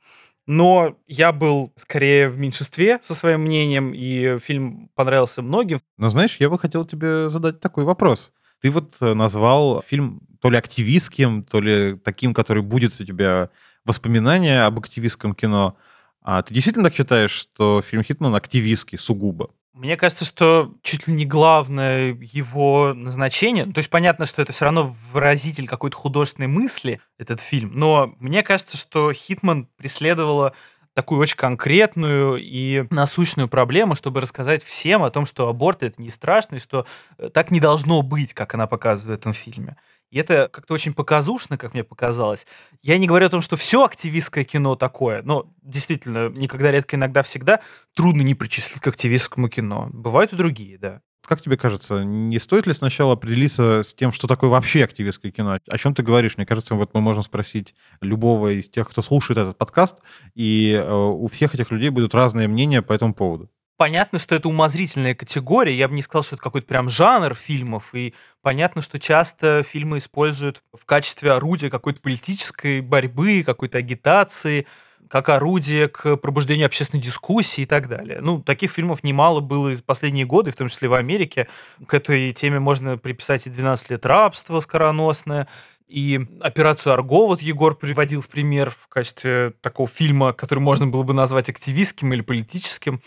Но 0.47 0.97
я 1.05 1.31
был 1.31 1.71
скорее 1.75 2.27
в 2.27 2.39
меньшинстве 2.39 2.97
со 3.03 3.13
своим 3.13 3.41
мнением, 3.41 3.93
и 3.93 4.39
фильм 4.39 4.89
понравился 4.95 5.43
многим. 5.43 5.79
Но 5.97 6.09
знаешь, 6.09 6.37
я 6.39 6.49
бы 6.49 6.57
хотел 6.57 6.85
тебе 6.85 7.29
задать 7.29 7.59
такой 7.59 7.83
вопрос. 7.83 8.33
Ты 8.59 8.71
вот 8.71 8.95
э, 8.99 9.13
назвал 9.13 9.83
фильм 9.83 10.21
то 10.41 10.49
ли 10.49 10.57
активистским, 10.57 11.43
то 11.43 11.61
ли 11.61 11.95
таким, 12.03 12.33
который 12.33 12.63
будет 12.63 12.99
у 12.99 13.05
тебя 13.05 13.51
воспоминания 13.85 14.65
об 14.65 14.79
активистском 14.79 15.35
кино. 15.35 15.77
А 16.21 16.41
ты 16.41 16.53
действительно 16.53 16.85
так 16.85 16.95
считаешь, 16.95 17.31
что 17.31 17.81
фильм 17.81 18.03
«Хитман» 18.03 18.33
активистский 18.33 18.97
сугубо? 18.97 19.51
Мне 19.79 19.95
кажется, 19.95 20.25
что 20.25 20.73
чуть 20.83 21.07
ли 21.07 21.13
не 21.13 21.25
главное 21.25 22.09
его 22.19 22.93
назначение, 22.93 23.65
то 23.65 23.77
есть 23.77 23.89
понятно, 23.89 24.25
что 24.25 24.41
это 24.41 24.51
все 24.51 24.65
равно 24.65 24.93
выразитель 25.13 25.69
какой-то 25.69 25.95
художественной 25.95 26.49
мысли, 26.49 26.99
этот 27.17 27.39
фильм, 27.39 27.71
но 27.73 28.13
мне 28.19 28.43
кажется, 28.43 28.75
что 28.75 29.13
Хитман 29.13 29.69
преследовала 29.77 30.53
такую 30.93 31.21
очень 31.21 31.37
конкретную 31.37 32.35
и 32.35 32.87
насущную 32.89 33.47
проблему, 33.47 33.95
чтобы 33.95 34.19
рассказать 34.19 34.65
всем 34.65 35.01
о 35.01 35.11
том, 35.11 35.25
что 35.25 35.47
аборт 35.47 35.81
это 35.81 36.01
не 36.01 36.09
страшно, 36.09 36.55
и 36.55 36.59
что 36.59 36.85
э, 37.17 37.29
так 37.29 37.49
не 37.49 37.61
должно 37.61 38.01
быть, 38.01 38.33
как 38.33 38.53
она 38.53 38.67
показывает 38.67 39.19
в 39.19 39.21
этом 39.21 39.31
фильме. 39.31 39.77
И 40.09 40.17
это 40.17 40.49
как-то 40.51 40.73
очень 40.73 40.93
показушно, 40.93 41.57
как 41.57 41.73
мне 41.73 41.83
показалось. 41.83 42.47
Я 42.81 42.97
не 42.97 43.07
говорю 43.07 43.27
о 43.27 43.29
том, 43.29 43.41
что 43.41 43.55
все 43.55 43.85
активистское 43.85 44.43
кино 44.43 44.75
такое, 44.75 45.21
но 45.21 45.51
действительно, 45.61 46.29
никогда, 46.29 46.71
редко, 46.71 46.95
иногда, 46.95 47.21
всегда 47.23 47.61
трудно 47.93 48.21
не 48.21 48.35
причислить 48.35 48.81
к 48.81 48.87
активистскому 48.87 49.49
кино. 49.49 49.89
Бывают 49.91 50.33
и 50.33 50.35
другие, 50.35 50.77
да. 50.77 51.01
Как 51.25 51.41
тебе 51.41 51.57
кажется, 51.57 52.03
не 52.03 52.39
стоит 52.39 52.65
ли 52.65 52.73
сначала 52.73 53.13
определиться 53.13 53.83
с 53.83 53.93
тем, 53.93 54.11
что 54.11 54.25
такое 54.25 54.49
вообще 54.49 54.83
активистское 54.83 55.31
кино? 55.31 55.59
О 55.67 55.77
чем 55.77 55.93
ты 55.93 56.01
говоришь? 56.01 56.37
Мне 56.37 56.45
кажется, 56.45 56.73
вот 56.73 56.93
мы 56.93 57.01
можем 57.01 57.21
спросить 57.21 57.75
любого 58.01 58.51
из 58.51 58.67
тех, 58.67 58.89
кто 58.89 59.03
слушает 59.03 59.37
этот 59.37 59.57
подкаст, 59.57 59.97
и 60.33 60.71
э, 60.73 60.91
у 60.91 61.27
всех 61.27 61.53
этих 61.53 61.69
людей 61.69 61.89
будут 61.89 62.15
разные 62.15 62.47
мнения 62.47 62.81
по 62.81 62.93
этому 62.93 63.13
поводу 63.13 63.51
понятно, 63.79 64.19
что 64.19 64.35
это 64.35 64.49
умозрительная 64.49 65.15
категория. 65.15 65.73
Я 65.73 65.87
бы 65.87 65.95
не 65.95 66.01
сказал, 66.01 66.21
что 66.21 66.35
это 66.35 66.43
какой-то 66.43 66.67
прям 66.67 66.89
жанр 66.89 67.33
фильмов. 67.33 67.95
И 67.95 68.13
понятно, 68.41 68.81
что 68.81 68.99
часто 68.99 69.63
фильмы 69.63 69.99
используют 69.99 70.61
в 70.77 70.83
качестве 70.83 71.31
орудия 71.31 71.69
какой-то 71.69 72.01
политической 72.01 72.81
борьбы, 72.81 73.41
какой-то 73.41 73.77
агитации, 73.77 74.67
как 75.07 75.29
орудие 75.29 75.87
к 75.87 76.17
пробуждению 76.17 76.65
общественной 76.65 77.01
дискуссии 77.01 77.61
и 77.61 77.65
так 77.65 77.87
далее. 77.87 78.19
Ну, 78.19 78.41
таких 78.41 78.69
фильмов 78.69 79.01
немало 79.01 79.39
было 79.39 79.69
из 79.69 79.81
последние 79.81 80.25
годы, 80.25 80.51
в 80.51 80.57
том 80.57 80.67
числе 80.67 80.89
в 80.89 80.93
Америке. 80.93 81.47
К 81.87 81.93
этой 81.93 82.33
теме 82.33 82.59
можно 82.59 82.97
приписать 82.97 83.47
и 83.47 83.49
«12 83.49 83.85
лет 83.91 84.05
рабства» 84.05 84.59
скороносное, 84.59 85.47
и 85.87 86.19
операцию 86.41 86.93
Арго 86.93 87.27
вот 87.27 87.41
Егор 87.41 87.75
приводил 87.75 88.21
в 88.21 88.27
пример 88.27 88.75
в 88.79 88.89
качестве 88.89 89.53
такого 89.61 89.87
фильма, 89.87 90.33
который 90.33 90.59
можно 90.59 90.85
было 90.85 91.01
бы 91.01 91.13
назвать 91.13 91.49
активистским 91.49 92.13
или 92.13 92.21
политическим. 92.21 93.01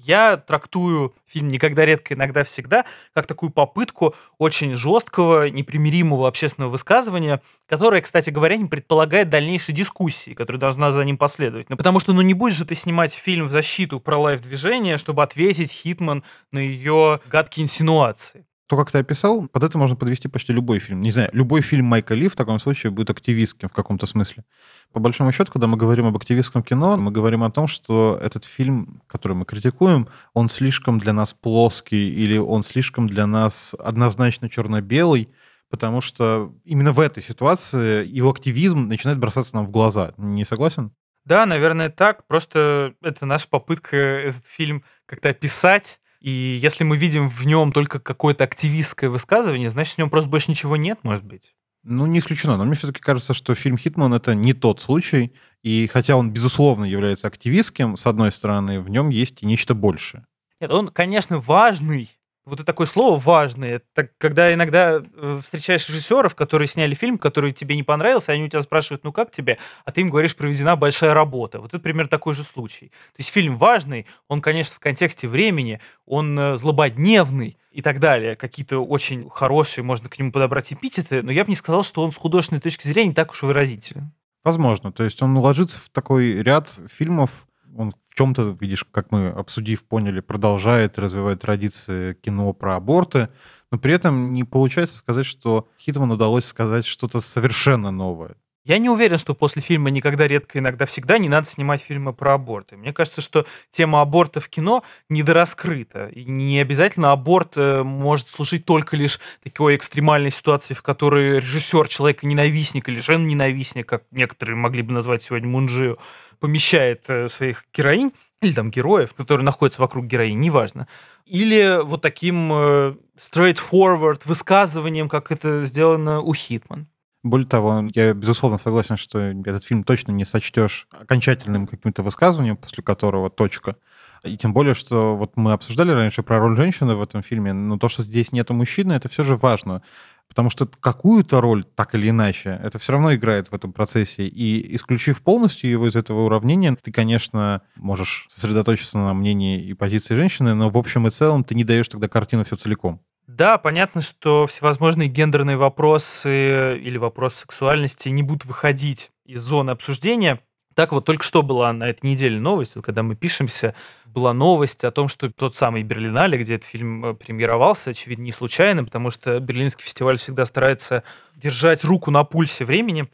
Я 0.00 0.36
трактую 0.36 1.12
фильм 1.26 1.48
«Никогда, 1.48 1.84
редко, 1.84 2.14
иногда, 2.14 2.44
всегда» 2.44 2.84
как 3.14 3.26
такую 3.26 3.50
попытку 3.50 4.14
очень 4.38 4.74
жесткого, 4.74 5.50
непримиримого 5.50 6.28
общественного 6.28 6.70
высказывания, 6.70 7.42
которое, 7.66 8.00
кстати 8.00 8.30
говоря, 8.30 8.56
не 8.56 8.66
предполагает 8.66 9.28
дальнейшей 9.28 9.74
дискуссии, 9.74 10.34
которая 10.34 10.60
должна 10.60 10.92
за 10.92 11.04
ним 11.04 11.18
последовать. 11.18 11.68
Ну, 11.68 11.76
потому 11.76 11.98
что, 11.98 12.12
ну, 12.12 12.22
не 12.22 12.34
будешь 12.34 12.54
же 12.54 12.64
ты 12.64 12.76
снимать 12.76 13.12
фильм 13.12 13.46
в 13.46 13.50
защиту 13.50 13.98
про 13.98 14.16
лайф-движение, 14.18 14.98
чтобы 14.98 15.24
ответить 15.24 15.72
Хитман 15.72 16.22
на 16.52 16.60
ее 16.60 17.20
гадкие 17.26 17.64
инсинуации 17.64 18.47
то, 18.68 18.76
как 18.76 18.90
ты 18.90 18.98
описал, 18.98 19.48
под 19.48 19.62
это 19.64 19.78
можно 19.78 19.96
подвести 19.96 20.28
почти 20.28 20.52
любой 20.52 20.78
фильм. 20.78 21.00
Не 21.00 21.10
знаю, 21.10 21.30
любой 21.32 21.62
фильм 21.62 21.86
Майка 21.86 22.14
Ли 22.14 22.28
в 22.28 22.36
таком 22.36 22.60
случае 22.60 22.92
будет 22.92 23.08
активистским 23.08 23.68
в 23.68 23.72
каком-то 23.72 24.06
смысле. 24.06 24.44
По 24.92 25.00
большому 25.00 25.32
счету, 25.32 25.50
когда 25.50 25.66
мы 25.66 25.78
говорим 25.78 26.06
об 26.06 26.16
активистском 26.16 26.62
кино, 26.62 26.98
мы 26.98 27.10
говорим 27.10 27.42
о 27.42 27.50
том, 27.50 27.66
что 27.66 28.18
этот 28.22 28.44
фильм, 28.44 29.00
который 29.06 29.32
мы 29.32 29.46
критикуем, 29.46 30.06
он 30.34 30.48
слишком 30.48 30.98
для 30.98 31.14
нас 31.14 31.32
плоский 31.32 32.10
или 32.10 32.36
он 32.36 32.62
слишком 32.62 33.08
для 33.08 33.26
нас 33.26 33.74
однозначно 33.78 34.50
черно-белый, 34.50 35.30
потому 35.70 36.02
что 36.02 36.52
именно 36.64 36.92
в 36.92 37.00
этой 37.00 37.22
ситуации 37.22 38.06
его 38.06 38.30
активизм 38.30 38.86
начинает 38.86 39.18
бросаться 39.18 39.56
нам 39.56 39.66
в 39.66 39.70
глаза. 39.70 40.12
Не 40.18 40.44
согласен? 40.44 40.92
Да, 41.24 41.46
наверное, 41.46 41.88
так. 41.88 42.26
Просто 42.26 42.92
это 43.00 43.24
наша 43.24 43.48
попытка 43.48 43.96
этот 43.96 44.44
фильм 44.46 44.84
как-то 45.06 45.30
описать 45.30 46.00
и 46.20 46.58
если 46.60 46.84
мы 46.84 46.96
видим 46.96 47.28
в 47.28 47.46
нем 47.46 47.72
только 47.72 48.00
какое-то 48.00 48.44
активистское 48.44 49.08
высказывание, 49.08 49.70
значит, 49.70 49.94
в 49.94 49.98
нем 49.98 50.10
просто 50.10 50.30
больше 50.30 50.50
ничего 50.50 50.76
нет, 50.76 50.98
может 51.02 51.24
быть. 51.24 51.54
Ну, 51.84 52.06
не 52.06 52.18
исключено. 52.18 52.56
Но 52.56 52.64
мне 52.64 52.74
все-таки 52.74 53.00
кажется, 53.00 53.34
что 53.34 53.54
фильм 53.54 53.78
«Хитман»— 53.78 54.12
это 54.14 54.34
не 54.34 54.52
тот 54.52 54.80
случай. 54.80 55.32
И 55.62 55.86
хотя 55.86 56.16
он, 56.16 56.30
безусловно, 56.30 56.84
является 56.84 57.28
активистским, 57.28 57.96
с 57.96 58.06
одной 58.06 58.32
стороны, 58.32 58.80
в 58.80 58.88
нем 58.88 59.10
есть 59.10 59.42
и 59.42 59.46
нечто 59.46 59.74
большее. 59.74 60.26
Нет, 60.60 60.72
он, 60.72 60.88
конечно, 60.88 61.38
важный, 61.38 62.10
вот 62.48 62.60
это 62.60 62.64
такое 62.64 62.86
слово 62.86 63.18
важное. 63.18 63.76
Это 63.94 64.08
когда 64.18 64.52
иногда 64.52 65.00
э, 65.00 65.40
встречаешь 65.42 65.88
режиссеров, 65.88 66.34
которые 66.34 66.66
сняли 66.66 66.94
фильм, 66.94 67.18
который 67.18 67.52
тебе 67.52 67.76
не 67.76 67.82
понравился, 67.82 68.32
они 68.32 68.44
у 68.44 68.48
тебя 68.48 68.62
спрашивают, 68.62 69.04
ну 69.04 69.12
как 69.12 69.30
тебе? 69.30 69.58
А 69.84 69.92
ты 69.92 70.00
им 70.00 70.10
говоришь, 70.10 70.34
проведена 70.34 70.76
большая 70.76 71.14
работа. 71.14 71.60
Вот 71.60 71.74
это 71.74 71.78
примерно 71.78 72.08
такой 72.08 72.34
же 72.34 72.42
случай. 72.42 72.88
То 72.88 73.18
есть 73.18 73.30
фильм 73.30 73.56
важный, 73.56 74.06
он, 74.28 74.40
конечно, 74.40 74.74
в 74.74 74.80
контексте 74.80 75.28
времени, 75.28 75.80
он 76.06 76.38
э, 76.38 76.56
злободневный 76.56 77.58
и 77.70 77.82
так 77.82 78.00
далее. 78.00 78.36
Какие-то 78.36 78.78
очень 78.78 79.28
хорошие, 79.28 79.84
можно 79.84 80.08
к 80.08 80.18
нему 80.18 80.32
подобрать 80.32 80.72
эпитеты, 80.72 81.22
но 81.22 81.30
я 81.30 81.44
бы 81.44 81.50
не 81.50 81.56
сказал, 81.56 81.84
что 81.84 82.02
он 82.02 82.12
с 82.12 82.16
художественной 82.16 82.60
точки 82.60 82.86
зрения 82.86 83.14
так 83.14 83.30
уж 83.30 83.42
и 83.42 83.46
выразителен. 83.46 84.12
Возможно. 84.44 84.92
То 84.92 85.04
есть 85.04 85.20
он 85.22 85.36
ложится 85.36 85.78
в 85.78 85.90
такой 85.90 86.42
ряд 86.42 86.80
фильмов, 86.90 87.47
он 87.78 87.92
в 87.92 88.14
чем-то, 88.14 88.56
видишь, 88.60 88.84
как 88.90 89.12
мы 89.12 89.28
обсудив, 89.28 89.84
поняли, 89.84 90.20
продолжает 90.20 90.98
развивать 90.98 91.40
традиции 91.40 92.14
кино 92.14 92.52
про 92.52 92.76
аборты, 92.76 93.28
но 93.70 93.78
при 93.78 93.94
этом 93.94 94.32
не 94.32 94.44
получается 94.44 94.96
сказать, 94.96 95.26
что 95.26 95.68
Хитману 95.78 96.14
удалось 96.14 96.44
сказать 96.44 96.84
что-то 96.84 97.20
совершенно 97.20 97.90
новое. 97.90 98.34
Я 98.68 98.76
не 98.76 98.90
уверен, 98.90 99.16
что 99.16 99.34
после 99.34 99.62
фильма 99.62 99.88
«Никогда, 99.88 100.28
редко, 100.28 100.58
иногда, 100.58 100.84
всегда» 100.84 101.16
не 101.16 101.30
надо 101.30 101.46
снимать 101.46 101.80
фильмы 101.80 102.12
про 102.12 102.34
аборты. 102.34 102.76
Мне 102.76 102.92
кажется, 102.92 103.22
что 103.22 103.46
тема 103.70 104.02
аборта 104.02 104.40
в 104.40 104.50
кино 104.50 104.84
недораскрыта. 105.08 106.08
И 106.08 106.24
не 106.24 106.60
обязательно 106.60 107.12
аборт 107.12 107.54
э, 107.56 107.82
может 107.82 108.28
служить 108.28 108.66
только 108.66 108.94
лишь 108.94 109.20
такой 109.42 109.74
экстремальной 109.74 110.30
ситуации, 110.30 110.74
в 110.74 110.82
которой 110.82 111.36
режиссер, 111.36 111.88
человека-ненавистник 111.88 112.90
или 112.90 113.00
жен-ненавистник, 113.00 113.88
как 113.88 114.02
некоторые 114.10 114.56
могли 114.56 114.82
бы 114.82 114.92
назвать 114.92 115.22
сегодня 115.22 115.48
Мунджио, 115.48 115.96
помещает 116.38 117.08
э, 117.08 117.30
своих 117.30 117.64
героинь 117.72 118.12
или 118.42 118.52
там 118.52 118.70
героев, 118.70 119.14
которые 119.14 119.46
находятся 119.46 119.80
вокруг 119.80 120.04
героини, 120.04 120.36
неважно. 120.36 120.86
Или 121.24 121.82
вот 121.82 122.02
таким 122.02 122.52
э, 122.52 122.96
straightforward 123.16 124.20
высказыванием, 124.26 125.08
как 125.08 125.32
это 125.32 125.64
сделано 125.64 126.20
у 126.20 126.34
Хитман. 126.34 126.86
Более 127.24 127.48
того, 127.48 127.88
я 127.94 128.14
безусловно 128.14 128.58
согласен, 128.58 128.96
что 128.96 129.18
этот 129.18 129.64
фильм 129.64 129.82
точно 129.82 130.12
не 130.12 130.24
сочтешь 130.24 130.86
окончательным 130.90 131.66
каким-то 131.66 132.02
высказыванием, 132.04 132.56
после 132.56 132.84
которого 132.84 133.28
точка. 133.28 133.76
И 134.22 134.36
тем 134.36 134.52
более, 134.52 134.74
что 134.74 135.16
вот 135.16 135.36
мы 135.36 135.52
обсуждали 135.52 135.90
раньше 135.90 136.22
про 136.22 136.38
роль 136.38 136.56
женщины 136.56 136.94
в 136.94 137.02
этом 137.02 137.22
фильме, 137.22 137.52
но 137.52 137.76
то, 137.76 137.88
что 137.88 138.04
здесь 138.04 138.30
нету 138.30 138.54
мужчины, 138.54 138.92
это 138.92 139.08
все 139.08 139.24
же 139.24 139.34
важно. 139.36 139.82
Потому 140.28 140.50
что 140.50 140.66
какую-то 140.66 141.40
роль, 141.40 141.64
так 141.64 141.94
или 141.94 142.10
иначе, 142.10 142.60
это 142.62 142.78
все 142.78 142.92
равно 142.92 143.14
играет 143.14 143.48
в 143.48 143.54
этом 143.54 143.72
процессе. 143.72 144.26
И 144.26 144.76
исключив 144.76 145.22
полностью 145.22 145.70
его 145.70 145.88
из 145.88 145.96
этого 145.96 146.24
уравнения, 146.24 146.76
ты, 146.80 146.92
конечно, 146.92 147.62
можешь 147.76 148.28
сосредоточиться 148.30 148.98
на 148.98 149.14
мнении 149.14 149.60
и 149.60 149.74
позиции 149.74 150.14
женщины, 150.14 150.54
но 150.54 150.70
в 150.70 150.76
общем 150.76 151.06
и 151.06 151.10
целом 151.10 151.44
ты 151.44 151.54
не 151.54 151.64
даешь 151.64 151.88
тогда 151.88 152.08
картину 152.08 152.44
все 152.44 152.56
целиком. 152.56 153.00
Да, 153.38 153.56
понятно, 153.56 154.00
что 154.02 154.48
всевозможные 154.48 155.08
гендерные 155.08 155.56
вопросы 155.56 156.76
или 156.76 156.98
вопросы 156.98 157.38
сексуальности 157.38 158.08
не 158.08 158.24
будут 158.24 158.46
выходить 158.46 159.12
из 159.24 159.42
зоны 159.42 159.70
обсуждения, 159.70 160.40
так 160.74 160.90
вот, 160.90 161.04
только 161.04 161.22
что 161.22 161.44
была 161.44 161.72
на 161.72 161.88
этой 161.88 162.04
неделе 162.06 162.40
новость, 162.40 162.74
вот 162.74 162.84
когда 162.84 163.04
мы 163.04 163.14
пишемся, 163.14 163.76
была 164.06 164.32
новость 164.32 164.82
о 164.82 164.90
том, 164.90 165.06
что 165.06 165.30
тот 165.30 165.54
самый 165.54 165.84
Берлинале, 165.84 166.36
где 166.36 166.56
этот 166.56 166.68
фильм 166.68 167.04
э, 167.04 167.14
премьеровался, 167.14 167.90
очевидно, 167.90 168.24
не 168.24 168.32
случайно, 168.32 168.84
потому 168.84 169.12
что 169.12 169.38
Берлинский 169.38 169.84
фестиваль 169.84 170.18
всегда 170.18 170.44
старается 170.44 171.04
держать 171.36 171.84
руку 171.84 172.10
на 172.10 172.24
пульсе 172.24 172.64
времени, 172.64 173.08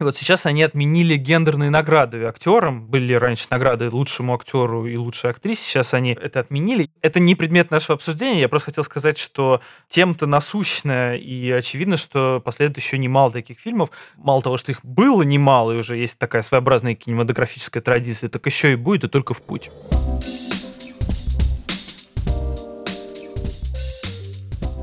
и 0.00 0.04
вот 0.04 0.16
сейчас 0.16 0.46
они 0.46 0.62
отменили 0.62 1.16
гендерные 1.16 1.70
награды 1.70 2.22
актерам. 2.24 2.86
Были 2.86 3.14
раньше 3.14 3.48
награды 3.50 3.90
лучшему 3.90 4.32
актеру 4.32 4.86
и 4.86 4.96
лучшей 4.96 5.30
актрисе, 5.30 5.62
сейчас 5.62 5.92
они 5.92 6.12
это 6.12 6.38
отменили. 6.38 6.90
Это 7.02 7.18
не 7.18 7.34
предмет 7.34 7.72
нашего 7.72 7.96
обсуждения, 7.96 8.40
я 8.40 8.48
просто 8.48 8.66
хотел 8.66 8.84
сказать, 8.84 9.18
что 9.18 9.60
тем-то 9.88 10.26
насущная, 10.26 11.16
и 11.16 11.50
очевидно, 11.50 11.96
что 11.96 12.40
последует 12.44 12.78
еще 12.78 12.96
немало 12.96 13.32
таких 13.32 13.58
фильмов. 13.58 13.90
Мало 14.16 14.40
того, 14.40 14.56
что 14.56 14.70
их 14.70 14.84
было 14.84 15.22
немало, 15.22 15.72
и 15.72 15.76
уже 15.76 15.96
есть 15.96 16.16
такая 16.16 16.42
своеобразная 16.42 16.94
кинематографическая 16.94 17.82
традиция, 17.82 18.30
так 18.30 18.46
еще 18.46 18.72
и 18.72 18.76
будет, 18.76 19.02
и 19.02 19.08
только 19.08 19.34
в 19.34 19.42
путь. 19.42 19.68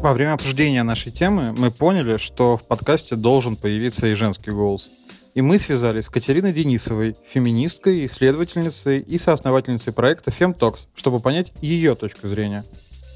Во 0.02 0.14
время 0.14 0.34
обсуждения 0.34 0.84
нашей 0.84 1.12
темы 1.12 1.56
мы 1.58 1.72
поняли, 1.72 2.18
что 2.18 2.58
в 2.58 2.64
подкасте 2.68 3.16
должен 3.16 3.56
появиться 3.56 4.08
и 4.08 4.14
женский 4.14 4.52
голос. 4.52 4.90
И 5.36 5.42
мы 5.42 5.60
связались 5.60 6.06
с 6.06 6.10
Катериной 6.10 6.54
Денисовой, 6.54 7.18
феминисткой, 7.28 8.06
исследовательницей 8.06 9.00
и 9.02 9.18
соосновательницей 9.18 9.92
проекта 9.92 10.32
FemTalks, 10.32 10.88
чтобы 10.96 11.20
понять 11.20 11.52
ее 11.62 11.96
точку 11.96 12.30
зрения. 12.30 12.64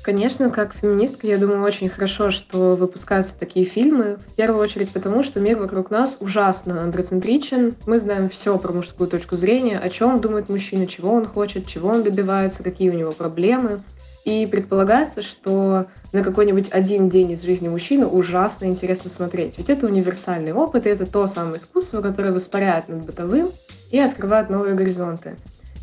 Конечно, 0.03 0.49
как 0.49 0.73
феминистка, 0.73 1.27
я 1.27 1.37
думаю, 1.37 1.63
очень 1.63 1.87
хорошо, 1.87 2.29
что 2.31 2.75
выпускаются 2.75 3.37
такие 3.37 3.65
фильмы. 3.65 4.19
В 4.27 4.35
первую 4.35 4.61
очередь 4.61 4.89
потому, 4.89 5.23
что 5.23 5.39
мир 5.39 5.57
вокруг 5.59 5.91
нас 5.91 6.17
ужасно 6.19 6.81
андроцентричен. 6.81 7.75
Мы 7.85 7.99
знаем 7.99 8.29
все 8.29 8.57
про 8.57 8.73
мужскую 8.73 9.09
точку 9.09 9.37
зрения, 9.37 9.79
о 9.79 9.89
чем 9.89 10.19
думает 10.19 10.49
мужчина, 10.49 10.87
чего 10.87 11.13
он 11.13 11.25
хочет, 11.25 11.67
чего 11.67 11.87
он 11.87 12.03
добивается, 12.03 12.63
какие 12.63 12.89
у 12.89 12.93
него 12.93 13.13
проблемы. 13.13 13.81
И 14.25 14.45
предполагается, 14.45 15.21
что 15.21 15.87
на 16.11 16.23
какой-нибудь 16.23 16.69
один 16.71 17.09
день 17.09 17.31
из 17.31 17.43
жизни 17.43 17.67
мужчины 17.67 18.05
ужасно 18.05 18.65
интересно 18.65 19.09
смотреть. 19.09 19.57
Ведь 19.57 19.69
это 19.69 19.87
универсальный 19.87 20.53
опыт, 20.53 20.85
и 20.85 20.89
это 20.89 21.05
то 21.05 21.25
самое 21.27 21.57
искусство, 21.57 22.01
которое 22.01 22.31
воспаряет 22.31 22.89
над 22.89 23.05
бытовым 23.05 23.51
и 23.91 23.99
открывает 23.99 24.49
новые 24.49 24.75
горизонты. 24.75 25.35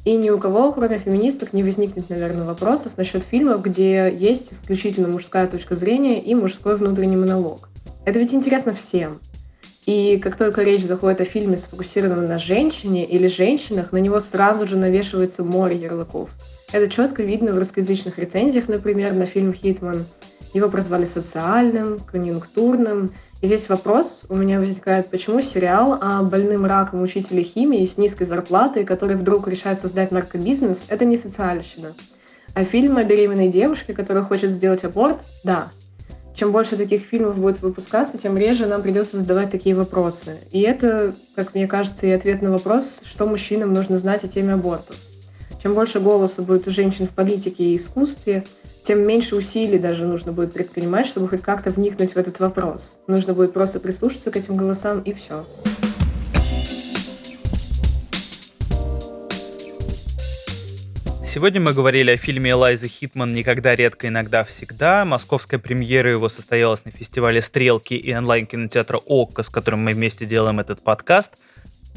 И 0.04 0.16
ни 0.16 0.30
у 0.30 0.38
кого, 0.38 0.72
кроме 0.72 0.98
феминисток, 0.98 1.52
не 1.52 1.64
возникнет, 1.64 2.10
наверное, 2.10 2.44
вопросов 2.44 2.92
насчет 2.96 3.24
фильмов, 3.24 3.62
где 3.62 4.14
есть 4.16 4.52
исключительно 4.52 5.08
мужская 5.08 5.48
точка 5.48 5.74
зрения 5.74 6.20
и 6.20 6.34
мужской 6.34 6.76
внутренний 6.76 7.16
монолог. 7.16 7.68
Это 8.04 8.20
ведь 8.20 8.32
интересно 8.32 8.72
всем. 8.72 9.18
И 9.84 10.18
как 10.18 10.36
только 10.36 10.62
речь 10.62 10.84
заходит 10.84 11.20
о 11.20 11.24
фильме, 11.24 11.56
сфокусированном 11.56 12.26
на 12.26 12.38
женщине 12.38 13.04
или 13.04 13.26
женщинах, 13.26 13.92
на 13.92 13.98
него 13.98 14.20
сразу 14.20 14.66
же 14.66 14.76
навешивается 14.76 15.42
море 15.42 15.76
ярлыков– 15.76 16.30
это 16.72 16.88
четко 16.88 17.22
видно 17.22 17.52
в 17.52 17.58
русскоязычных 17.58 18.18
рецензиях, 18.18 18.68
например, 18.68 19.12
на 19.14 19.26
фильм 19.26 19.52
«Хитман». 19.52 20.04
Его 20.52 20.68
прозвали 20.68 21.04
социальным, 21.04 22.00
конъюнктурным. 22.00 23.12
И 23.42 23.46
здесь 23.46 23.68
вопрос 23.68 24.22
у 24.28 24.34
меня 24.36 24.58
возникает, 24.58 25.08
почему 25.08 25.42
сериал 25.42 25.98
о 26.00 26.22
больным 26.22 26.64
раком 26.64 27.02
учителе 27.02 27.42
химии 27.42 27.84
с 27.84 27.98
низкой 27.98 28.24
зарплатой, 28.24 28.84
который 28.84 29.16
вдруг 29.16 29.48
решает 29.48 29.80
создать 29.80 30.12
наркобизнес, 30.12 30.86
это 30.88 31.04
не 31.04 31.16
социальщина. 31.16 31.92
А 32.54 32.64
фильм 32.64 32.96
о 32.96 33.04
беременной 33.04 33.48
девушке, 33.48 33.92
которая 33.92 34.24
хочет 34.24 34.50
сделать 34.50 34.84
аборт, 34.84 35.22
да. 35.44 35.68
Чем 36.34 36.52
больше 36.52 36.76
таких 36.76 37.02
фильмов 37.02 37.38
будет 37.38 37.60
выпускаться, 37.60 38.18
тем 38.18 38.36
реже 38.36 38.66
нам 38.66 38.82
придется 38.82 39.20
задавать 39.20 39.50
такие 39.50 39.74
вопросы. 39.74 40.38
И 40.52 40.60
это, 40.62 41.14
как 41.34 41.54
мне 41.54 41.66
кажется, 41.66 42.06
и 42.06 42.10
ответ 42.10 42.40
на 42.40 42.50
вопрос, 42.50 43.02
что 43.04 43.26
мужчинам 43.26 43.72
нужно 43.74 43.98
знать 43.98 44.24
о 44.24 44.28
теме 44.28 44.54
абортов. 44.54 44.96
Чем 45.66 45.74
больше 45.74 45.98
голоса 45.98 46.42
будет 46.42 46.68
у 46.68 46.70
женщин 46.70 47.08
в 47.08 47.10
политике 47.10 47.64
и 47.64 47.74
искусстве, 47.74 48.44
тем 48.84 49.04
меньше 49.04 49.34
усилий 49.34 49.80
даже 49.80 50.06
нужно 50.06 50.30
будет 50.30 50.52
предпринимать, 50.52 51.06
чтобы 51.06 51.26
хоть 51.26 51.42
как-то 51.42 51.70
вникнуть 51.70 52.12
в 52.12 52.16
этот 52.16 52.38
вопрос. 52.38 53.00
Нужно 53.08 53.34
будет 53.34 53.52
просто 53.52 53.80
прислушаться 53.80 54.30
к 54.30 54.36
этим 54.36 54.56
голосам 54.56 55.00
и 55.00 55.12
все. 55.12 55.42
Сегодня 61.24 61.60
мы 61.60 61.72
говорили 61.72 62.12
о 62.12 62.16
фильме 62.16 62.52
Элайзы 62.52 62.86
Хитман 62.86 63.34
«Никогда, 63.34 63.74
редко, 63.74 64.06
иногда, 64.06 64.44
всегда». 64.44 65.04
Московская 65.04 65.58
премьера 65.58 66.12
его 66.12 66.28
состоялась 66.28 66.84
на 66.84 66.92
фестивале 66.92 67.42
«Стрелки» 67.42 67.94
и 67.94 68.14
онлайн-кинотеатра 68.14 69.00
«Окко», 69.04 69.42
с 69.42 69.48
которым 69.48 69.80
мы 69.80 69.94
вместе 69.94 70.26
делаем 70.26 70.60
этот 70.60 70.80
подкаст. 70.80 71.32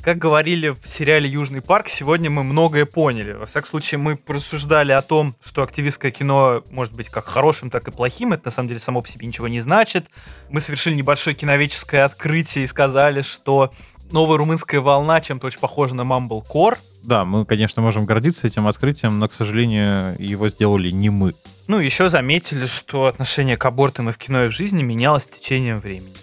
Как 0.01 0.17
говорили 0.17 0.69
в 0.69 0.87
сериале 0.87 1.29
«Южный 1.29 1.61
парк», 1.61 1.89
сегодня 1.89 2.29
мы 2.29 2.43
многое 2.43 2.85
поняли. 2.85 3.33
Во 3.33 3.45
всяком 3.45 3.69
случае, 3.69 3.97
мы 3.97 4.15
порассуждали 4.15 4.93
о 4.93 5.01
том, 5.01 5.35
что 5.43 5.61
активистское 5.61 6.11
кино 6.11 6.63
может 6.71 6.93
быть 6.93 7.09
как 7.09 7.25
хорошим, 7.25 7.69
так 7.69 7.87
и 7.87 7.91
плохим. 7.91 8.31
Это 8.31 8.43
на 8.45 8.51
самом 8.51 8.69
деле 8.69 8.79
само 8.79 9.01
по 9.01 9.09
себе 9.09 9.27
ничего 9.27 9.49
не 9.49 9.59
значит. 9.59 10.05
Мы 10.49 10.61
совершили 10.61 10.95
небольшое 10.95 11.35
киновеческое 11.35 12.05
открытие 12.05 12.63
и 12.63 12.67
сказали, 12.67 13.21
что 13.21 13.73
новая 14.09 14.37
румынская 14.37 14.79
волна 14.79 15.19
чем-то 15.19 15.47
очень 15.47 15.59
похожа 15.59 15.95
на 15.95 16.01
Mumblecore. 16.01 16.77
Да, 17.03 17.25
мы, 17.25 17.45
конечно, 17.45 17.81
можем 17.81 18.05
гордиться 18.05 18.47
этим 18.47 18.67
открытием, 18.67 19.19
но, 19.19 19.27
к 19.27 19.33
сожалению, 19.33 20.15
его 20.17 20.47
сделали 20.47 20.91
не 20.91 21.09
мы. 21.09 21.33
Ну, 21.67 21.79
еще 21.79 22.09
заметили, 22.09 22.65
что 22.65 23.07
отношение 23.07 23.57
к 23.57 23.65
абортам 23.65 24.09
и 24.09 24.11
в 24.13 24.17
кино, 24.17 24.45
и 24.45 24.47
в 24.47 24.51
жизни 24.51 24.81
менялось 24.81 25.25
с 25.25 25.27
течением 25.27 25.77
времени. 25.77 26.15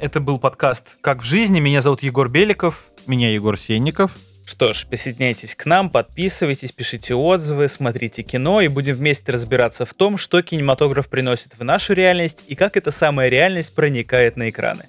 Это 0.00 0.20
был 0.20 0.38
подкаст 0.38 0.96
«Как 1.00 1.22
в 1.22 1.24
жизни». 1.24 1.60
Меня 1.60 1.82
зовут 1.82 2.02
Егор 2.02 2.28
Беликов. 2.28 2.84
Меня 3.08 3.32
Егор 3.32 3.58
Сенников. 3.58 4.16
Что 4.44 4.72
ж, 4.72 4.86
присоединяйтесь 4.86 5.54
к 5.54 5.66
нам, 5.66 5.90
подписывайтесь, 5.90 6.72
пишите 6.72 7.14
отзывы, 7.14 7.68
смотрите 7.68 8.22
кино 8.22 8.60
и 8.60 8.68
будем 8.68 8.96
вместе 8.96 9.32
разбираться 9.32 9.84
в 9.84 9.92
том, 9.94 10.16
что 10.16 10.42
кинематограф 10.42 11.08
приносит 11.08 11.58
в 11.58 11.64
нашу 11.64 11.94
реальность 11.94 12.44
и 12.48 12.54
как 12.54 12.76
эта 12.76 12.90
самая 12.90 13.28
реальность 13.28 13.74
проникает 13.74 14.36
на 14.36 14.48
экраны. 14.48 14.84